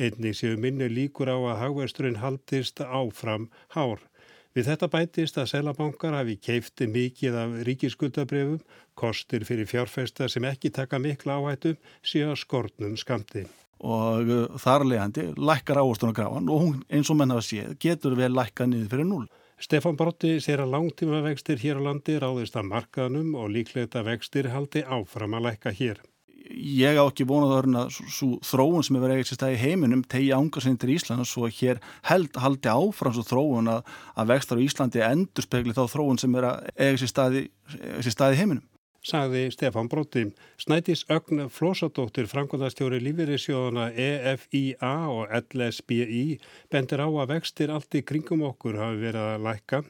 Einnig 0.00 0.40
séu 0.40 0.56
minni 0.56 0.88
líkur 0.88 1.28
á 1.28 1.36
að 1.36 1.60
hagversturinn 1.66 2.22
haldist 2.24 2.80
áfram 2.80 3.50
hár. 3.76 4.00
Við 4.50 4.66
þetta 4.66 4.88
bætist 4.90 5.36
að 5.38 5.48
selabankar 5.52 6.16
hafi 6.16 6.34
keifti 6.42 6.88
mikið 6.90 7.36
af 7.38 7.52
ríkisskuldabrefum, 7.68 8.58
kostir 8.98 9.44
fyrir 9.46 9.68
fjárfesta 9.70 10.26
sem 10.28 10.46
ekki 10.48 10.72
taka 10.74 10.98
mikla 10.98 11.38
áhættum 11.38 11.78
síðan 12.02 12.38
skortnum 12.40 12.96
skamti. 12.98 13.44
Og 13.80 14.26
uh, 14.26 14.58
þarlegandi 14.60 15.28
lækkar 15.38 15.80
ávastunargrafan 15.84 16.50
og 16.50 16.64
hún 16.64 16.82
eins 16.90 17.12
og 17.14 17.20
menn 17.20 17.30
hafa 17.30 17.46
séð 17.46 17.78
getur 17.80 18.18
vel 18.18 18.34
lækkað 18.34 18.72
niður 18.72 18.92
fyrir 18.96 19.10
núl. 19.12 19.24
Stefan 19.60 19.96
Brotti 19.96 20.34
sér 20.42 20.64
að 20.64 20.74
langtíma 20.74 21.22
vextir 21.24 21.60
hér 21.62 21.78
á 21.78 21.86
landi 21.86 22.18
ráðist 22.18 22.58
að 22.58 22.72
markaðnum 22.74 23.36
og 23.38 23.52
líklega 23.54 24.02
vextir 24.02 24.50
haldi 24.50 24.82
áfram 24.82 25.38
að 25.38 25.46
lækka 25.46 25.78
hér 25.78 26.02
ég 26.54 26.98
á 26.98 27.04
ekki 27.04 27.26
vonað 27.28 27.70
að 27.70 27.92
svo 27.98 28.38
þróun 28.46 28.86
sem 28.86 28.96
er 28.96 29.04
verið 29.04 29.20
ekkert 29.20 29.30
sér 29.30 29.38
stæði 29.40 29.60
heiminum 29.64 30.02
tegi 30.02 30.32
ánga 30.34 30.62
sinni 30.62 30.80
til 30.80 30.94
Ísland 30.94 31.24
og 31.24 31.30
svo 31.30 31.50
hér 31.50 31.80
held 32.08 32.36
haldi 32.40 32.72
áfram 32.72 33.14
svo 33.16 33.24
þróun 33.26 33.70
að, 33.76 33.86
að 34.16 34.32
vextar 34.34 34.60
á 34.60 34.64
Íslandi 34.66 35.04
endur 35.06 35.46
spekli 35.46 35.76
þá 35.76 35.84
þróun 35.92 36.20
sem 36.20 36.36
er 36.40 36.50
eiga 36.76 37.00
sér 37.00 37.12
staði, 37.12 37.46
staði 38.06 38.40
heiminum. 38.42 38.66
Sagði 39.00 39.46
Stefan 39.54 39.88
Brótti. 39.88 40.26
Snætis 40.60 41.06
Ögn 41.08 41.46
Flósadóttir, 41.48 42.26
framkvæmdastjóri 42.28 42.98
lífeyrisjóðana 43.00 43.86
EFIA 43.96 44.90
og 45.08 45.32
LSBI 45.32 46.36
bendir 46.72 47.00
á 47.00 47.08
að 47.08 47.30
vextir 47.32 47.72
allt 47.72 47.96
í 47.96 48.04
kringum 48.04 48.44
okkur 48.50 48.76
hafi 48.76 49.00
verið 49.06 49.28
að 49.30 49.46
lækka 49.46 49.80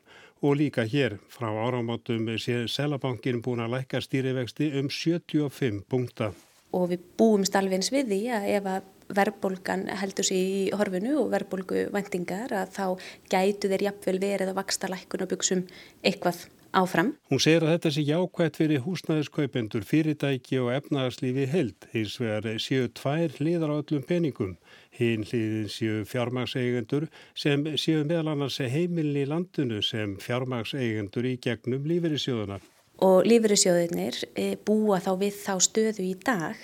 og 0.46 0.56
líka 0.56 0.86
hér 0.86 1.18
frá 1.28 1.50
áramátum 1.50 2.30
sé 2.38 2.62
Selabankin 2.70 3.42
búin 3.42 3.64
að 3.66 3.74
lækka 3.74 4.00
stýrivexti 4.00 4.70
um 4.78 4.86
75 4.88 5.82
punkta. 5.90 6.30
Og 6.76 6.90
við 6.92 7.04
búumst 7.18 7.56
alveg 7.58 7.80
eins 7.80 7.92
við 7.94 8.12
því 8.12 8.22
að 8.36 8.48
ef 8.54 8.70
að 8.74 8.88
verðbólgan 9.10 9.88
heldur 10.00 10.26
sér 10.26 10.38
í 10.38 10.70
horfinu 10.76 11.16
og 11.24 11.32
verðbólgu 11.32 11.88
vendingar 11.94 12.52
að 12.54 12.72
þá 12.76 12.86
gætu 13.32 13.70
þeir 13.72 13.88
jafnvel 13.88 14.18
verið 14.22 14.52
að 14.52 14.58
vaksta 14.60 14.90
lækkun 14.90 15.26
og 15.26 15.32
byggsum 15.32 15.66
eitthvað 16.06 16.46
áfram. 16.76 17.14
Hún 17.30 17.42
segir 17.42 17.64
að 17.66 17.72
þetta 17.74 17.92
sé 17.94 18.04
jákvægt 18.06 18.58
fyrir 18.60 18.82
húsnæðiskaupendur, 18.84 19.86
fyrirtæki 19.86 20.60
og 20.62 20.70
efnaðarslífi 20.76 21.46
held. 21.50 21.88
Hins 21.94 22.16
vegar 22.22 22.46
séu 22.62 22.88
tvær 22.94 23.34
hliðar 23.38 23.74
á 23.74 23.80
öllum 23.80 24.04
peningum. 24.06 24.56
Hinn 24.94 25.26
hliðin 25.26 25.70
séu 25.72 26.04
fjármagseigendur 26.06 27.08
sem 27.34 27.66
séu 27.74 28.04
meðal 28.04 28.34
annars 28.34 28.60
heimilni 28.62 29.24
í 29.24 29.30
landinu 29.30 29.82
sem 29.82 30.16
fjármagseigendur 30.22 31.26
í 31.26 31.38
gegnum 31.42 31.88
lífeyrissjóðuna. 31.90 32.60
Og 33.00 33.24
lífeyrissjóðunir 33.24 34.16
eh, 34.36 34.56
búa 34.60 35.00
þá 35.00 35.12
við 35.22 35.36
þá 35.40 35.54
stöðu 35.64 36.04
í 36.04 36.16
dag 36.20 36.58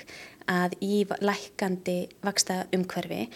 að 0.47 0.77
í 0.85 1.05
lækandi 1.25 1.97
vaksta 2.25 2.65
umhverfi 2.77 3.27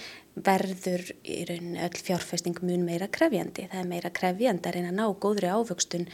verður 0.41 1.07
í 1.27 1.41
raun 1.49 1.73
öll 1.81 2.03
fjárfesting 2.07 2.61
mun 2.63 2.85
meira 2.87 3.11
krefjandi. 3.11 3.67
Það 3.71 3.83
er 3.83 3.91
meira 3.91 4.13
krefjandi 4.15 4.71
að 4.71 4.77
reyna 4.77 4.93
að 4.93 5.01
ná 5.01 5.07
góðri 5.25 5.51
ávöxtun 5.51 6.11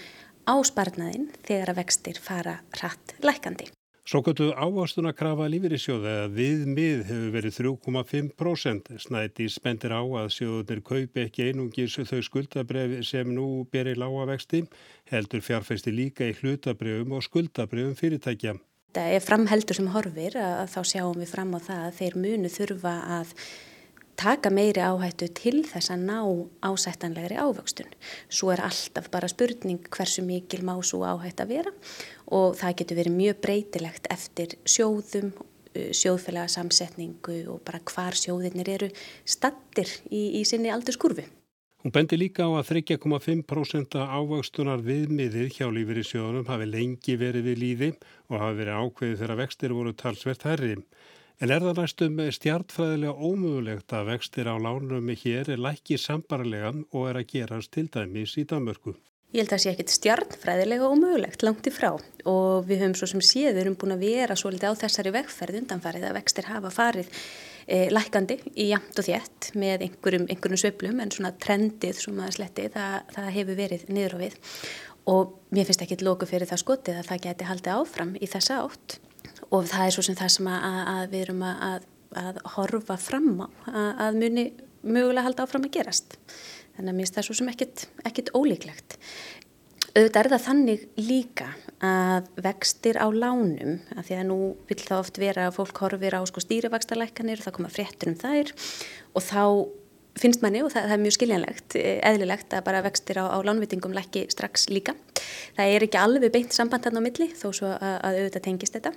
á 0.46 0.54
sparnaðin 0.64 1.28
þegar 1.46 1.74
að 1.74 1.82
vextir 1.82 2.22
fara 2.22 2.60
hratt 2.78 3.16
lækandi. 3.24 3.68
Svo 4.06 4.20
gottu 4.22 4.52
ávastun 4.54 5.08
að 5.10 5.16
krafa 5.18 5.48
lífeyrissjóða 5.50 6.10
að 6.24 6.36
viðmið 6.36 7.00
hefur 7.08 7.32
verið 7.34 7.56
3,5%. 7.56 8.92
Snæti 9.02 9.48
spendir 9.50 9.96
á 9.98 10.02
að 10.02 10.30
sjóðunir 10.36 10.82
kaupi 10.86 11.24
ekki 11.24 11.48
einungis 11.48 11.98
þau 11.98 12.20
skuldabref 12.22 13.00
sem 13.08 13.34
nú 13.34 13.66
beri 13.72 13.96
lága 13.98 14.28
vexti, 14.30 14.62
heldur 15.10 15.42
fjárfesti 15.42 15.90
líka 15.90 16.30
í 16.30 16.38
hlutabrefum 16.38 17.18
og 17.18 17.26
skuldabrefum 17.26 17.98
fyrirtækja 17.98 18.54
þetta 18.96 19.12
er 19.12 19.20
framheldur 19.20 19.76
sem 19.76 19.88
horfir 19.92 20.36
að 20.40 20.70
þá 20.72 20.78
sjáum 20.88 21.18
við 21.20 21.28
fram 21.28 21.50
á 21.52 21.60
það 21.60 21.80
að 21.84 21.96
þeir 21.98 22.14
munu 22.22 22.50
þurfa 22.54 22.92
að 23.18 23.32
taka 24.16 24.50
meiri 24.50 24.80
áhættu 24.80 25.28
til 25.36 25.62
þess 25.68 25.92
að 25.92 26.04
ná 26.08 26.18
ásættanlegri 26.64 27.36
ávöxtun. 27.36 27.90
Svo 28.28 28.52
er 28.54 28.64
alltaf 28.64 29.10
bara 29.12 29.28
spurning 29.28 29.84
hversu 29.92 30.24
mikil 30.24 30.64
má 30.64 30.74
svo 30.82 31.04
áhætt 31.04 31.42
að 31.44 31.52
vera 31.54 31.72
og 32.32 32.56
það 32.58 32.76
getur 32.80 33.00
verið 33.02 33.18
mjög 33.20 33.40
breytilegt 33.44 34.10
eftir 34.10 34.56
sjóðum, 34.64 35.32
sjóðfélaga 35.76 36.48
samsetningu 36.48 37.42
og 37.52 37.60
bara 37.66 37.82
hvar 37.84 38.16
sjóðinir 38.16 38.70
eru 38.78 38.92
stattir 39.24 39.90
í, 40.08 40.40
í 40.40 40.44
sinni 40.48 40.72
aldurskurfu. 40.72 41.26
Hún 41.86 41.92
bendi 41.94 42.16
líka 42.18 42.42
á 42.42 42.50
að 42.56 42.72
3,5% 42.72 43.94
ávöxtunar 43.94 44.80
viðmiðið 44.82 45.52
hjá 45.54 45.68
lífeyrissjóðunum 45.70 46.48
hafi 46.48 46.66
lengi 46.66 47.14
verið 47.20 47.44
við 47.46 47.60
líði 47.62 47.90
og 48.32 48.40
hafi 48.40 48.56
verið 48.58 48.80
ákveðið 48.80 49.20
þegar 49.20 49.38
vextir 49.38 49.74
voru 49.76 49.92
talsvert 49.94 50.46
herri. 50.48 50.72
En 51.36 51.50
er 51.52 51.60
það 51.60 51.82
næstum 51.82 52.20
stjartfræðilega 52.32 53.12
ómögulegt 53.12 53.92
að 53.92 54.06
vextir 54.08 54.48
á 54.48 54.56
lánum 54.56 55.10
hér 55.20 55.50
er 55.52 55.60
lækki 55.60 55.98
sambarlegan 56.00 56.86
og 56.96 57.10
er 57.10 57.18
að 57.20 57.26
gerast 57.34 57.74
til 57.76 57.90
dæmis 57.92 58.38
í 58.40 58.46
Danmörku? 58.48 58.94
Ég 59.34 59.42
held 59.42 59.50
að 59.50 59.52
það 59.52 59.62
sé 59.66 59.72
ekkit 59.74 59.92
stjarnfræðilega 59.92 60.88
ómögulegt 60.88 61.44
langt 61.44 61.68
í 61.68 61.74
frá. 61.76 61.90
Og 62.24 62.64
við 62.64 62.80
höfum 62.80 62.96
svo 62.96 63.10
sem 63.10 63.20
séð, 63.20 63.50
við 63.52 63.66
höfum 63.66 63.76
búin 63.82 63.96
að 63.98 64.06
vera 64.06 64.38
svolítið 64.40 64.72
á 64.72 64.80
þessari 64.80 65.12
vegferð 65.18 65.60
undanfarið 65.60 66.08
að 66.08 66.16
vextir 66.16 66.48
hafa 66.48 66.72
farið 66.72 67.12
e, 67.68 67.84
lækandi 67.92 68.38
í 68.56 68.70
jamt 68.70 68.96
og 68.96 69.08
þétt 69.10 69.52
með 69.60 69.84
einhverjum, 69.90 70.28
einhverjum 70.32 70.62
söplum 70.64 71.04
en 71.04 71.12
svona 71.12 71.36
trendið 71.36 72.00
sem 72.00 72.16
að 72.16 72.36
sletti 72.38 72.70
það, 72.72 73.00
það 73.12 73.32
hefur 73.36 73.60
verið 73.60 73.90
niður 73.92 74.16
á 74.16 74.18
við 74.24 74.40
og 75.12 75.36
mér 75.52 75.68
finnst 75.68 75.84
ekki 75.84 76.00
loku 76.00 76.26
fyrir 76.26 76.48
það 76.48 76.64
skotið 76.64 77.02
að 77.02 77.10
það 77.10 77.26
geti 77.28 77.50
haldið 77.50 77.76
áfram 77.76 78.16
í 78.16 78.30
þessa 78.30 78.62
átt 78.64 79.02
og 79.54 79.68
það 79.70 79.86
er 79.86 79.94
svo 79.96 80.04
sem 80.06 80.18
það 80.18 80.34
sem 80.36 80.50
að, 80.50 80.66
að 80.94 81.06
við 81.14 81.24
erum 81.26 81.46
að, 81.46 81.88
að 82.22 82.42
horfa 82.56 82.98
fram 83.00 83.32
á 83.42 83.46
að, 83.46 83.90
að 84.06 84.20
muni 84.22 84.46
mögulega 84.86 85.26
halda 85.26 85.46
áfram 85.46 85.66
að 85.66 85.76
gerast 85.78 86.18
þannig 86.76 86.90
að 86.90 86.94
mér 86.94 87.04
finnst 87.04 87.18
það 87.18 87.28
svo 87.28 87.38
sem 87.40 87.52
ekkit 87.52 88.34
ólíklegt 88.36 88.98
auðvitað 89.96 90.20
er 90.20 90.30
það 90.32 90.44
þannig 90.44 90.84
líka 91.00 91.46
að 91.86 92.28
vextir 92.44 92.98
á 93.00 93.06
lánum, 93.12 93.78
af 93.96 94.06
því 94.08 94.18
að 94.18 94.28
nú 94.28 94.38
vil 94.68 94.78
það 94.80 95.00
oft 95.00 95.18
vera 95.20 95.48
að 95.48 95.56
fólk 95.58 95.80
horfir 95.84 96.16
á 96.16 96.20
sko 96.28 96.42
stýrivaxtalækkanir, 96.44 97.40
það 97.40 97.56
koma 97.56 97.72
fréttur 97.72 98.12
um 98.12 98.18
þær 98.20 98.52
og 99.16 99.24
þá 99.24 99.42
finnst 100.16 100.44
manni 100.44 100.62
og 100.64 100.70
það, 100.72 100.88
það 100.88 100.96
er 100.96 101.02
mjög 101.02 101.16
skiljanlegt, 101.16 101.76
eðlilegt 102.10 102.56
að 102.56 102.64
bara 102.68 102.84
vextir 102.86 103.20
á, 103.20 103.24
á 103.28 103.38
lánvitingum 103.44 103.96
lækki 103.96 104.24
strax 104.32 104.68
líka. 104.72 104.96
Það 105.56 105.74
er 105.74 105.84
ekki 105.84 106.00
alveg 106.00 106.32
beint 106.32 106.56
samband 106.56 106.88
hann 106.88 106.96
á 106.96 107.04
milli 107.04 107.28
þó 107.36 107.50
svo 107.50 107.68
að, 107.74 107.98
að 108.00 108.20
auðvitað 108.22 108.46
tengist 108.48 108.78
þetta. 108.78 108.94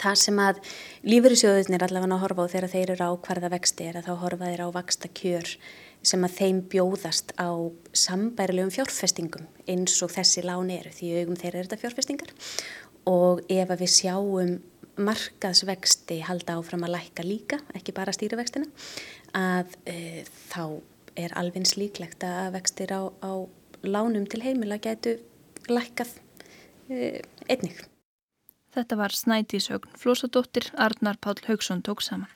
Það 0.00 0.18
sem 0.22 0.40
að 0.40 0.60
lífeyrissjóðunir 1.04 1.84
allavega 1.84 2.16
að 2.16 2.24
horfa 2.24 2.46
á 2.48 2.52
þegar 2.54 2.72
þeir 2.74 2.92
eru 2.96 3.08
á 3.08 3.12
hverða 3.26 3.52
vexti 3.52 3.86
er 3.90 4.00
að 4.00 4.08
þá 4.08 4.14
horfa 4.24 4.50
þeir 4.50 4.64
á 4.64 4.68
vaksta 4.76 5.10
kjör 5.20 5.54
sem 6.10 6.24
að 6.24 6.36
þeim 6.38 6.60
bjóðast 6.72 7.34
á 7.36 7.50
sambærilegum 7.92 8.72
fjárfestingum 8.72 9.48
eins 9.68 9.98
og 10.00 10.12
þessi 10.14 10.44
lán 10.46 10.72
eru 10.72 10.92
því 10.96 11.10
augum 11.20 11.36
þeir 11.36 11.52
eru 11.52 11.66
þetta 11.66 11.80
fjárfestingar 11.82 12.32
og 13.10 13.42
ef 13.52 13.72
að 13.74 13.84
við 13.84 13.92
sjáum 13.98 14.54
markaðsvexti 15.00 16.20
halda 16.26 16.58
áfram 16.58 16.84
að 16.84 16.94
lækka 16.96 17.24
líka, 17.24 17.60
ekki 17.76 17.94
bara 17.96 18.14
stýrivextina 18.14 18.68
að 19.36 19.76
e, 19.88 20.24
þá 20.50 20.80
er 21.20 21.34
alveg 21.38 21.68
slíklegt 21.68 22.24
að 22.26 22.54
vextir 22.56 22.92
á, 22.92 23.08
á 23.08 23.32
lánum 23.84 24.26
til 24.28 24.42
heimila 24.44 24.80
gætu 24.82 25.16
lækkað 25.70 26.16
e, 26.90 27.20
einnig. 27.48 27.80
Þetta 28.70 28.96
var 28.96 29.10
Snædísögn 29.10 29.96
Flósadóttir, 29.98 30.70
Arnar 30.76 31.16
Pál 31.20 31.40
Haugsson 31.46 31.82
tók 31.82 32.00
saman. 32.00 32.30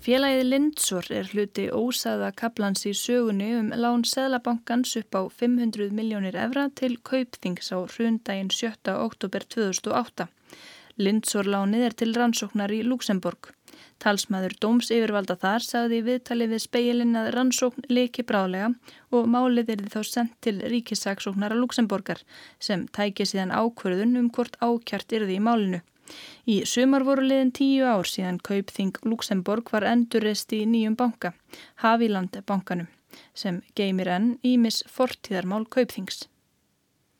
Félagið 0.00 0.46
Lindsor 0.48 1.06
er 1.12 1.28
hluti 1.28 1.66
ósaða 1.68 2.30
kaplans 2.32 2.86
í 2.88 2.94
sögunni 2.96 3.50
um 3.58 3.68
lán 3.76 4.06
Seðlabankans 4.08 4.96
upp 4.96 5.14
á 5.20 5.22
500 5.28 5.92
miljónir 5.92 6.38
evra 6.40 6.70
til 6.72 6.96
kaupþings 7.04 7.68
á 7.68 7.84
hrundaginn 7.84 8.48
7. 8.48 8.72
oktober 8.96 9.44
2008. 9.44 10.30
Lindsor 10.96 11.44
lánið 11.44 11.84
er 11.90 11.98
til 12.00 12.16
rannsóknar 12.16 12.72
í 12.72 12.80
Luxemburg. 12.80 13.52
Talsmaður 14.00 14.54
Dóms 14.62 14.88
yfirvalda 14.94 15.36
þar 15.36 15.64
sagði 15.64 15.98
viðtali 16.06 16.46
við 16.48 16.62
speilin 16.64 17.18
að 17.20 17.30
rannsókn 17.34 17.84
leiki 17.92 18.24
brálega 18.24 18.70
og 19.12 19.28
málið 19.28 19.74
er 19.74 19.82
þá 19.92 20.00
sendt 20.08 20.38
til 20.46 20.56
ríkisaksóknara 20.72 21.58
Luxemburgar 21.58 22.22
sem 22.58 22.86
tækja 22.96 23.28
síðan 23.28 23.52
ákverðun 23.52 24.16
um 24.22 24.30
hvort 24.32 24.56
ákjart 24.64 25.12
yrði 25.18 25.36
í 25.36 25.44
málinu. 25.44 25.82
Í 26.48 26.56
sumar 26.66 27.04
voru 27.06 27.26
liðin 27.28 27.52
tíu 27.54 27.84
ár 27.86 28.08
síðan 28.08 28.40
Kaupþing 28.42 28.96
Luxemburg 29.04 29.68
var 29.74 29.86
endurist 29.92 30.52
í 30.56 30.64
nýjum 30.66 30.96
banka, 30.98 31.34
Haviland 31.84 32.40
bankanum, 32.48 32.88
sem 33.34 33.60
geymir 33.78 34.10
enn 34.16 34.32
ímis 34.42 34.82
fortíðarmál 34.90 35.68
Kaupþings. 35.70 36.24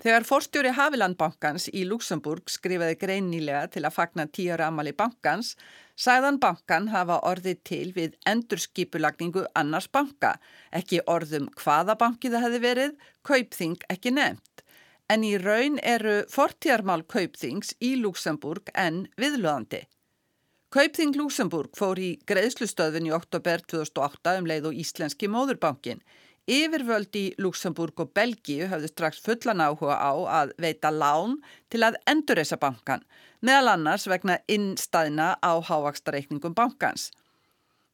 Þegar 0.00 0.24
forstjóri 0.24 0.70
Havilandbankans 0.72 1.66
í 1.76 1.84
Luxemburg 1.84 2.48
skrifaði 2.48 2.96
greinilega 3.02 3.66
til 3.74 3.82
að 3.84 3.96
fagna 3.98 4.24
tíara 4.32 4.70
amali 4.72 4.94
bankans, 4.96 5.58
sæðan 6.00 6.40
bankan 6.40 6.88
hafa 6.94 7.20
orðið 7.28 7.62
til 7.68 7.86
við 7.96 8.16
endurskipulagningu 8.32 9.44
annars 9.60 9.90
banka, 9.92 10.38
ekki 10.72 11.02
orðum 11.06 11.50
hvaða 11.60 11.98
banki 12.00 12.32
það 12.32 12.46
hefði 12.46 12.62
verið, 12.64 12.96
Kaupþing 13.28 13.76
ekki 13.92 14.14
nefnt 14.16 14.50
en 15.10 15.24
í 15.26 15.34
raun 15.42 15.78
eru 15.82 16.20
fortjarmál 16.30 17.02
Kaupþings 17.10 17.74
í 17.82 17.96
Luxemburg 17.98 18.70
en 18.78 19.06
viðlöðandi. 19.20 19.82
Kaupþing 20.70 21.16
Luxemburg 21.18 21.74
fór 21.74 21.98
í 21.98 22.12
greiðslustöðun 22.30 23.08
í 23.08 23.14
oktober 23.16 23.64
2008 23.72 24.36
um 24.38 24.46
leið 24.46 24.68
og 24.70 24.76
Íslenski 24.78 25.26
móðurbankin. 25.26 26.04
Yfirvöld 26.48 27.14
í 27.14 27.24
Luxemburg 27.38 28.00
og 28.00 28.12
Belgíu 28.16 28.68
hafði 28.70 28.88
strax 28.90 29.20
fullan 29.24 29.60
áhuga 29.60 29.96
á 30.00 30.12
að 30.40 30.52
veita 30.58 30.90
lán 30.90 31.36
til 31.70 31.82
að 31.84 31.98
endurreysa 32.10 32.56
bankan, 32.56 33.04
meðal 33.44 33.74
annars 33.74 34.08
vegna 34.10 34.38
innstæðina 34.48 35.34
á 35.44 35.52
hávakstarreikningum 35.60 36.56
bankans. 36.56 37.10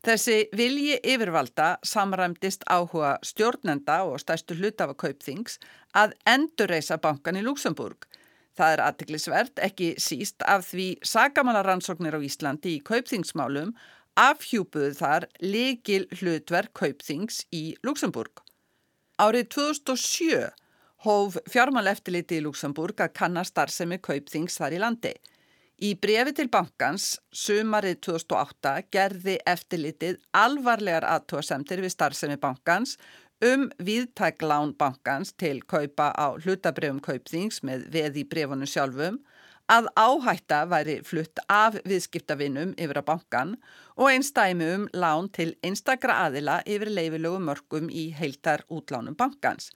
Þessi 0.07 0.47
vilji 0.55 1.01
yfirvalda 1.03 1.81
samræmdist 1.83 2.63
áhuga 2.71 3.17
stjórnenda 3.27 4.05
og 4.07 4.21
stærstu 4.23 4.55
hlutafa 4.55 4.95
kaupþings 4.95 5.59
að 5.99 6.15
endurreisa 6.31 7.01
bankan 7.03 7.41
í 7.41 7.43
Luxemburg. 7.43 8.07
Það 8.57 8.73
er 8.73 8.83
aðtiklisvert 8.87 9.61
ekki 9.67 9.89
síst 10.01 10.45
af 10.47 10.69
því 10.71 10.87
sagamalarannsóknir 11.05 12.15
á 12.17 12.21
Íslandi 12.23 12.77
í 12.77 12.85
kaupþingsmálum 12.87 13.75
afhjúpuðu 14.17 14.95
þar 14.97 15.29
leikil 15.45 16.07
hlutverk 16.19 16.73
kaupþings 16.77 17.45
í 17.55 17.77
Luxemburg. 17.85 18.43
Árið 19.21 19.49
2007 19.57 20.51
hóf 21.07 21.37
fjármáleftiliti 21.53 22.41
í 22.41 22.45
Luxemburg 22.45 23.01
að 23.05 23.15
kannast 23.21 23.55
starfsemi 23.55 24.01
kaupþings 24.03 24.57
þar 24.61 24.77
í 24.77 24.83
landi. 24.83 25.13
Í 25.85 25.93
brefi 26.01 26.33
til 26.33 26.49
bankans 26.49 27.19
sumarið 27.37 27.99
2008 28.09 28.75
gerði 28.97 29.37
eftirlitið 29.45 30.23
alvarlegar 30.33 31.05
aðtóasemtir 31.05 31.83
við 31.85 31.93
starfsemi 31.93 32.39
bankans 32.41 32.97
um 33.45 33.67
viðtæk 33.85 34.41
lánbankans 34.41 35.35
til 35.37 35.61
kaupa 35.69 36.09
á 36.17 36.33
hlutabrefum 36.41 37.03
kaupþings 37.05 37.61
með 37.61 37.91
veð 37.93 38.23
í 38.23 38.25
brefunum 38.25 38.69
sjálfum 38.69 39.21
að 39.73 39.89
áhætta 39.99 40.61
væri 40.71 41.01
flutt 41.05 41.41
af 41.51 41.79
viðskiptavinnum 41.89 42.75
yfir 42.79 43.01
að 43.01 43.09
bankan 43.09 43.57
og 43.97 44.11
einstæmi 44.13 44.69
um 44.75 44.87
lán 44.95 45.31
til 45.33 45.55
einstakra 45.67 46.21
aðila 46.27 46.61
yfir 46.67 46.93
leifilögu 46.93 47.41
mörgum 47.43 47.91
í 47.91 48.09
heiltar 48.15 48.63
útlánum 48.71 49.17
bankans. 49.19 49.73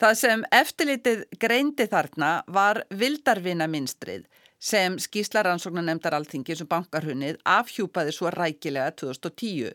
Það 0.00 0.14
sem 0.16 0.44
eftirlitið 0.56 1.24
greindi 1.38 1.86
þarna 1.92 2.30
var 2.48 2.82
vildarvina 2.90 3.66
minstrið 3.68 4.24
sem 4.60 4.96
skýslaransóknar 5.00 5.84
nefndar 5.86 6.16
alþingi 6.16 6.56
sem 6.56 6.68
bankarhunnið 6.68 7.40
afhjúpaði 7.48 8.14
svo 8.16 8.32
rækilega 8.34 8.94
2010. 9.02 9.74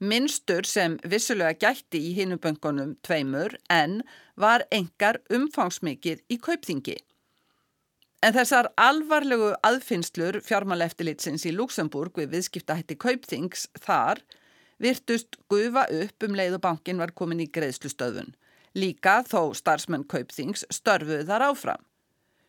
Minnstur 0.00 0.66
sem 0.68 0.98
vissulega 1.08 1.56
gætti 1.56 2.02
í 2.10 2.14
hinuböngunum 2.18 2.96
tveimur 3.04 3.56
en 3.72 4.02
var 4.36 4.66
engar 4.70 5.22
umfangsmikið 5.32 6.24
í 6.28 6.40
kaupþingi. 6.40 6.96
En 8.24 8.32
þessar 8.32 8.70
alvarlegu 8.80 9.52
aðfinnslur 9.66 10.40
fjármáleftilitsins 10.44 11.44
í 11.48 11.52
Luxemburg 11.52 12.16
við 12.16 12.32
viðskiptahætti 12.32 12.96
kaupþings 12.96 13.66
þar 13.84 14.22
virtust 14.82 15.36
gufa 15.52 15.84
upp 15.92 16.24
um 16.24 16.36
leið 16.38 16.56
og 16.56 16.62
bankin 16.64 17.02
var 17.02 17.12
komin 17.16 17.44
í 17.44 17.50
greiðslustöðun. 17.52 18.32
Líka 18.76 19.20
þó 19.28 19.52
starfsmenn 19.56 20.08
kaupþings 20.08 20.64
störfuð 20.72 21.26
þar 21.28 21.46
áfram. 21.50 21.84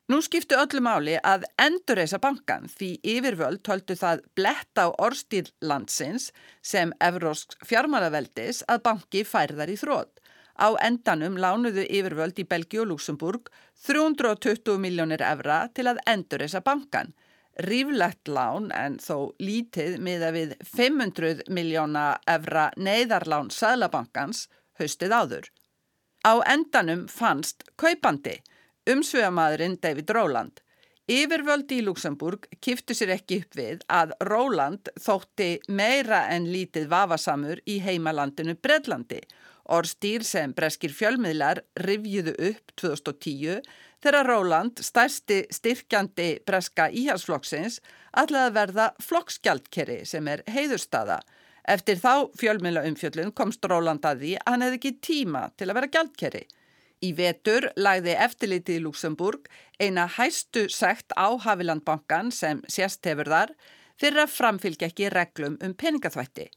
Nú 0.07 0.21
skiptu 0.23 0.55
öllu 0.55 0.79
máli 0.79 1.17
að 1.19 1.43
endurreisa 1.59 2.15
bankan 2.23 2.69
því 2.71 2.93
yfirvöld 3.15 3.59
töldu 3.67 3.95
það 3.99 4.21
bletta 4.39 4.87
á 4.87 4.95
orstýr 5.03 5.49
landsins 5.59 6.29
sem 6.63 6.93
Evrósk 7.03 7.57
fjármálaveldis 7.67 8.61
að 8.71 8.85
banki 8.87 9.25
færðar 9.27 9.73
í 9.73 9.75
þrótt. 9.75 10.21
Á 10.57 10.73
endanum 10.81 11.37
lánuðu 11.37 11.85
yfirvöld 11.85 12.39
í 12.41 12.47
Belgi 12.49 12.81
og 12.81 12.91
Luxemburg 12.91 13.51
320 13.85 14.81
miljónir 14.81 15.21
evra 15.21 15.67
til 15.73 15.87
að 15.91 16.01
endurreisa 16.09 16.63
bankan. 16.65 17.13
Ríflegt 17.65 18.29
lán 18.29 18.71
en 18.73 18.97
þó 19.01 19.33
lítið 19.41 19.97
miða 20.01 20.33
við 20.33 20.53
500 20.75 21.47
miljóna 21.49 22.19
evra 22.29 22.67
neyðarlán 22.77 23.49
Sælabankans 23.53 24.45
haustið 24.77 25.13
áður. 25.13 25.49
Á 26.25 26.33
endanum 26.45 27.07
fannst 27.09 27.63
kaupandi 27.77 28.37
Umsvegamadurinn 28.87 29.77
David 29.81 30.09
Rowland. 30.09 30.61
Yfirvöldi 31.07 31.77
í 31.79 31.83
Luxemburg 31.87 32.49
kiftu 32.59 32.95
sér 32.97 33.13
ekki 33.15 33.41
upp 33.41 33.55
við 33.55 33.83
að 33.87 34.13
Rowland 34.27 34.89
þótti 34.99 35.53
meira 35.71 36.25
en 36.33 36.49
lítið 36.51 36.89
vafasamur 36.91 37.61
í 37.63 37.77
heimalandinu 37.83 38.57
Bredlandi. 38.59 39.21
Orstýr 39.67 40.23
sem 40.23 40.53
breskir 40.55 40.93
fjölmiðlar 40.95 41.61
rivjuðu 41.83 42.33
upp 42.49 42.73
2010 42.79 43.61
þegar 44.03 44.29
Rowland, 44.29 44.79
stærsti 44.79 45.41
styrkjandi 45.51 46.27
breska 46.47 46.87
íhalsflokksins, 46.93 47.81
ætlaði 48.15 48.51
að 48.51 48.57
verða 48.59 48.85
flokksgjaldkerri 49.03 50.03
sem 50.07 50.27
er 50.31 50.43
heiðurstaða. 50.47 51.19
Eftir 51.67 51.99
þá 51.99 52.29
fjölmiðla 52.39 52.85
umfjöllun 52.87 53.33
komst 53.35 53.65
Rowland 53.67 54.05
að 54.07 54.21
því 54.23 54.35
að 54.39 54.53
hann 54.53 54.63
hefði 54.65 54.79
ekki 54.79 54.93
tíma 55.03 55.41
til 55.59 55.67
að 55.67 55.79
vera 55.79 55.91
gjaldkerri. 55.95 56.43
Í 57.03 57.09
vetur 57.13 57.67
lagði 57.77 58.15
eftirlitið 58.17 58.79
í 58.79 58.83
Luxemburg 58.85 59.49
eina 59.77 60.07
hæstu 60.17 60.65
sekt 60.73 61.13
á 61.13 61.27
Havilandbankan 61.43 62.31
sem 62.33 62.63
sérst 62.71 63.05
hefur 63.05 63.29
þar 63.29 63.53
fyrir 63.99 64.23
að 64.23 64.33
framfylgja 64.33 64.89
ekki 64.89 65.11
reglum 65.13 65.59
um 65.61 65.75
peningaþvætti. 65.77 66.47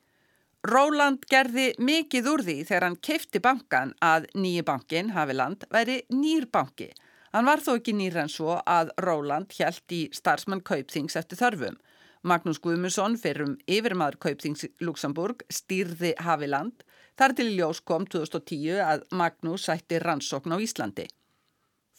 Róland 0.68 1.24
gerði 1.30 1.70
mikið 1.80 2.26
úr 2.28 2.42
því 2.44 2.56
þegar 2.68 2.86
hann 2.88 2.98
keifti 3.00 3.40
bankan 3.40 3.94
að 4.04 4.26
nýji 4.36 4.64
bankin, 4.68 5.14
Haviland, 5.14 5.64
væri 5.72 6.02
nýr 6.12 6.50
banki. 6.52 6.90
Hann 7.32 7.46
var 7.48 7.62
þó 7.64 7.76
ekki 7.78 7.94
nýr 7.96 8.18
en 8.20 8.28
svo 8.28 8.58
að 8.66 8.90
Róland 9.00 9.54
hjælt 9.56 9.94
í 9.94 10.02
starfsmann 10.12 10.60
kaupþings 10.60 11.16
eftir 11.16 11.40
þörfum. 11.40 11.78
Magnús 12.22 12.60
Guðmusson 12.60 13.16
fyrir 13.16 13.46
um 13.46 13.56
yfirmaður 13.64 14.18
kaupþings 14.20 14.66
Luxemburg 14.84 15.46
stýrði 15.48 16.12
Haviland 16.20 16.84
Þar 17.20 17.34
til 17.36 17.50
ljós 17.52 17.82
kom 17.84 18.06
2010 18.08 18.78
að 18.80 19.02
Magnús 19.12 19.66
sætti 19.68 19.98
rannsókn 20.00 20.54
á 20.56 20.58
Íslandi. 20.64 21.04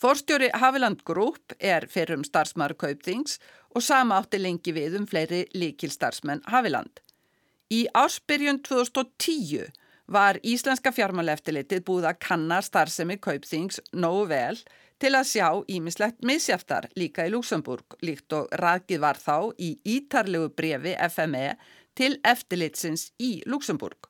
Forstjóri 0.02 0.47
Haviland 0.58 1.04
Group 1.06 1.54
er 1.60 1.86
fyrir 1.86 2.17
um 2.17 2.24
starfsmaður 2.26 2.74
Kaupþings 2.84 3.38
og 3.76 3.86
sama 3.86 4.17
átti 4.17 4.39
lengi 4.41 4.74
við 4.74 4.97
um 4.97 5.06
fleiri 5.06 5.43
líkilstarfsmenn 5.54 6.41
Haviland. 6.50 7.04
Í 7.71 7.86
ársbyrjun 7.95 8.57
2010 8.67 9.69
var 10.12 10.36
Íslenska 10.43 10.91
fjármáleftilitið 10.91 11.86
búið 11.88 12.07
að 12.10 12.17
kanna 12.25 12.57
starfsemi 12.65 13.15
Kaupþings 13.23 13.79
nógu 13.95 14.25
vel 14.34 14.57
til 14.99 15.13
að 15.15 15.29
sjá 15.29 15.47
ímislegt 15.71 16.19
misjaftar 16.27 16.89
líka 16.99 17.29
í 17.29 17.31
Luxemburg 17.31 17.95
líkt 18.03 18.36
og 18.36 18.51
rækið 18.60 18.99
var 19.05 19.21
þá 19.21 19.38
í 19.55 19.69
ítarlegu 19.88 20.49
brefi 20.57 20.97
FME 21.07 21.45
til 21.95 22.17
eftirlitsins 22.27 23.07
í 23.23 23.31
Luxemburg. 23.47 24.10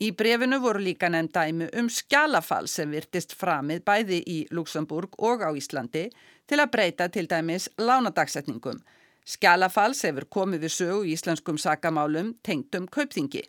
Í 0.00 0.08
brefinu 0.16 0.62
voru 0.64 0.80
líka 0.80 1.12
nefnd 1.12 1.36
dæmi 1.36 1.68
um 1.78 1.92
skjálafall 1.92 2.64
sem 2.64 2.90
virtist 2.96 3.36
framið 3.36 3.84
bæði 3.84 4.22
í 4.24 4.38
Luxemburg 4.56 5.20
og 5.20 5.44
á 5.44 5.52
Íslandi 5.52 6.08
til 6.48 6.64
að 6.64 6.72
breyta 6.72 7.12
til 7.12 7.28
dæmis 7.28 7.68
lánadagsetningum. 7.76 8.80
Skjálafalls 9.28 10.02
hefur 10.06 10.26
komið 10.26 10.64
við 10.66 10.74
sögu 10.76 11.02
í 11.06 11.12
íslenskum 11.14 11.58
sakamálum 11.60 12.32
tengdum 12.42 12.88
kaupþingi. 12.90 13.44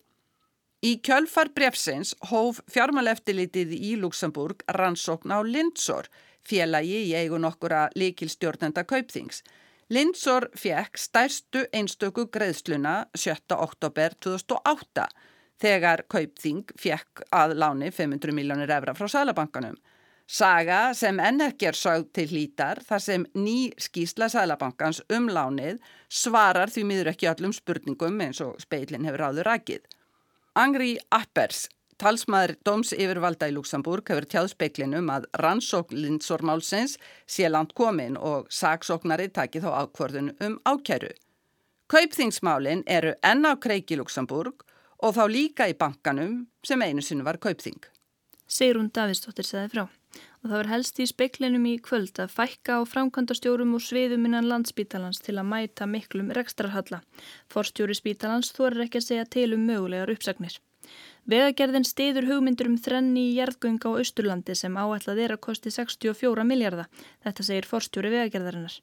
Í 0.83 0.97
kjölfar 0.99 1.49
brefsins 1.55 2.12
hóf 2.29 2.59
fjármáleftilitið 2.69 3.71
í 3.77 3.93
Luxemburg 4.01 4.65
rannsókn 4.77 5.31
á 5.31 5.39
Lindsor, 5.41 6.09
félagi 6.43 7.05
í 7.07 7.13
eigun 7.15 7.47
okkura 7.47 7.88
likilstjórnenda 7.95 8.83
kaupþings. 8.83 9.41
Lindsor 9.89 10.49
fekk 10.59 10.99
stærstu 10.99 11.63
einstöku 11.71 12.27
greiðsluna 12.31 13.05
7. 13.15 13.55
oktober 13.55 14.13
2008 14.19 15.07
þegar 15.63 16.03
Kaupþing 16.12 16.69
fjekk 16.79 17.23
að 17.31 17.55
láni 17.63 17.91
500 17.91 18.36
miljónir 18.36 18.71
efra 18.75 18.95
frá 18.97 19.07
Sælabankanum. 19.12 19.75
Saga 20.27 20.93
sem 20.95 21.19
enn 21.19 21.43
ekki 21.43 21.67
er 21.67 21.75
sögð 21.77 22.05
til 22.15 22.29
hlítar 22.31 22.79
þar 22.88 23.01
sem 23.03 23.25
ný 23.36 23.73
skýsla 23.75 24.29
Sælabankans 24.31 25.01
um 25.12 25.27
lánið 25.27 25.81
svarar 26.07 26.71
því 26.71 26.83
miður 26.88 27.12
ekki 27.12 27.27
öllum 27.27 27.53
spurningum 27.53 28.21
eins 28.23 28.39
og 28.41 28.55
speilin 28.63 29.03
hefur 29.03 29.25
áður 29.27 29.49
rækið. 29.51 29.81
Angri 30.55 30.95
Appers, 31.12 31.67
talsmaður 31.99 32.55
Dóms 32.63 32.93
yfirvalda 32.95 33.49
í 33.51 33.55
Luxemburg, 33.57 34.07
hefur 34.07 34.27
tjáð 34.29 34.51
speiklinum 34.53 35.12
að 35.12 35.27
rannsókn 35.43 35.99
Lindsormálsins 35.99 36.95
sé 37.27 37.49
langt 37.49 37.75
komin 37.75 38.15
og 38.15 38.47
saksóknari 38.49 39.27
taki 39.33 39.59
þá 39.59 39.73
ákvörðun 39.83 40.31
um 40.39 40.59
ákjæru. 40.63 41.12
Kaupþingsmálin 41.91 42.86
eru 42.88 43.12
enn 43.21 43.43
á 43.43 43.59
kreiki 43.59 43.99
Luxemburg 43.99 44.63
og 45.03 45.17
þá 45.17 45.25
líka 45.27 45.67
í 45.67 45.75
bankanum 45.75 46.45
sem 46.63 46.81
einu 46.81 47.03
sinu 47.03 47.27
var 47.27 47.41
kaupþing. 47.43 47.83
Sigrun 48.47 48.88
Davidsdóttir 48.93 49.45
segði 49.45 49.73
frá 49.75 49.86
og 50.43 50.49
það 50.49 50.58
var 50.58 50.71
helst 50.73 50.99
í 50.99 51.08
speiklinum 51.08 51.65
í 51.71 51.77
kvöld 51.79 52.19
að 52.19 52.34
fækka 52.36 52.77
á 52.77 52.82
framkvæmdastjórum 52.91 53.77
og 53.77 53.86
sviðum 53.86 54.27
innan 54.27 54.49
landspítalans 54.51 55.23
til 55.23 55.38
að 55.39 55.49
mæta 55.53 55.88
miklum 55.88 56.34
rekstrarhalla. 56.36 56.99
Forstjóri 57.53 57.95
spítalans 57.95 58.51
þorir 58.56 58.86
ekki 58.86 58.99
að 58.99 59.08
segja 59.08 59.25
til 59.38 59.53
um 59.56 59.65
mögulegar 59.69 60.12
uppsagnir. 60.12 60.60
Vegagerðin 61.32 61.86
stiður 61.88 62.25
hugmyndur 62.27 62.67
um 62.67 62.75
þrenni 62.86 63.21
í 63.29 63.36
jærðgönga 63.38 63.88
á 63.88 63.99
Östurlandi 64.01 64.56
sem 64.60 64.75
áætlað 64.75 65.21
er 65.23 65.34
að 65.38 65.43
kosti 65.45 65.71
64 65.71 66.43
miljardar. 66.49 66.89
Þetta 67.23 67.47
segir 67.47 67.69
forstjóri 67.69 68.12
vegagerðarinnar. 68.12 68.75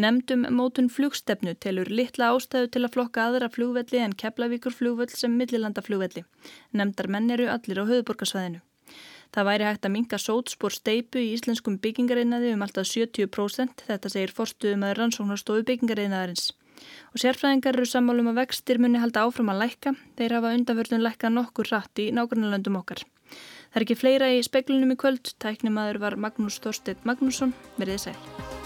Nemdum 0.00 0.48
mótun 0.56 0.88
flugstefnu 0.88 1.52
telur 1.60 1.92
litla 1.92 2.32
ástæðu 2.32 2.72
til 2.72 2.86
að 2.86 2.94
flokka 2.96 3.28
aðra 3.28 3.52
flugvelli 3.52 4.00
en 4.00 4.16
Keflavíkur 4.16 4.72
flugvöll 4.72 5.12
sem 5.12 5.36
millilanda 5.36 5.84
flugvelli. 5.84 6.24
Nemdar 6.72 7.12
menn 7.12 7.28
eru 7.36 7.52
allir 7.52 7.84
á 7.84 7.90
höfuborgarsvæðinu. 7.92 8.64
Það 9.34 9.48
væri 9.48 9.66
hægt 9.66 9.86
að 9.88 9.94
minga 9.96 10.18
sótspór 10.22 10.74
steipu 10.74 11.18
í 11.18 11.32
íslenskum 11.34 11.80
byggingareinaði 11.82 12.52
um 12.54 12.62
alltaf 12.62 12.86
70%. 12.86 13.82
Þetta 13.88 14.12
segir 14.12 14.34
forstuðum 14.36 14.84
að 14.86 14.94
rannsóknarstofu 15.00 15.64
byggingareinaðarins. 15.70 16.52
Og 17.14 17.22
sérfræðingar 17.22 17.78
eru 17.78 17.88
sammálum 17.88 18.30
að 18.30 18.42
vextir 18.44 18.78
muni 18.82 19.02
halda 19.02 19.24
áfram 19.26 19.50
að 19.50 19.64
lækka. 19.64 19.94
Þeir 20.18 20.36
hafa 20.38 20.54
undanförlun 20.58 21.06
lækka 21.06 21.32
nokkur 21.34 21.70
rætt 21.72 22.02
í 22.02 22.10
nágrunarlöndum 22.14 22.78
okkar. 22.82 23.02
Það 23.74 23.80
er 23.80 23.86
ekki 23.86 23.98
fleira 23.98 24.28
í 24.30 24.44
speklunum 24.46 24.94
í 24.94 25.00
kvöld. 25.00 25.34
Tæknimaður 25.42 26.02
var 26.04 26.18
Magnús 26.26 26.60
Þorstedt 26.62 27.02
Magnússon. 27.08 27.56
Verðið 27.80 28.06
sæl. 28.06 28.63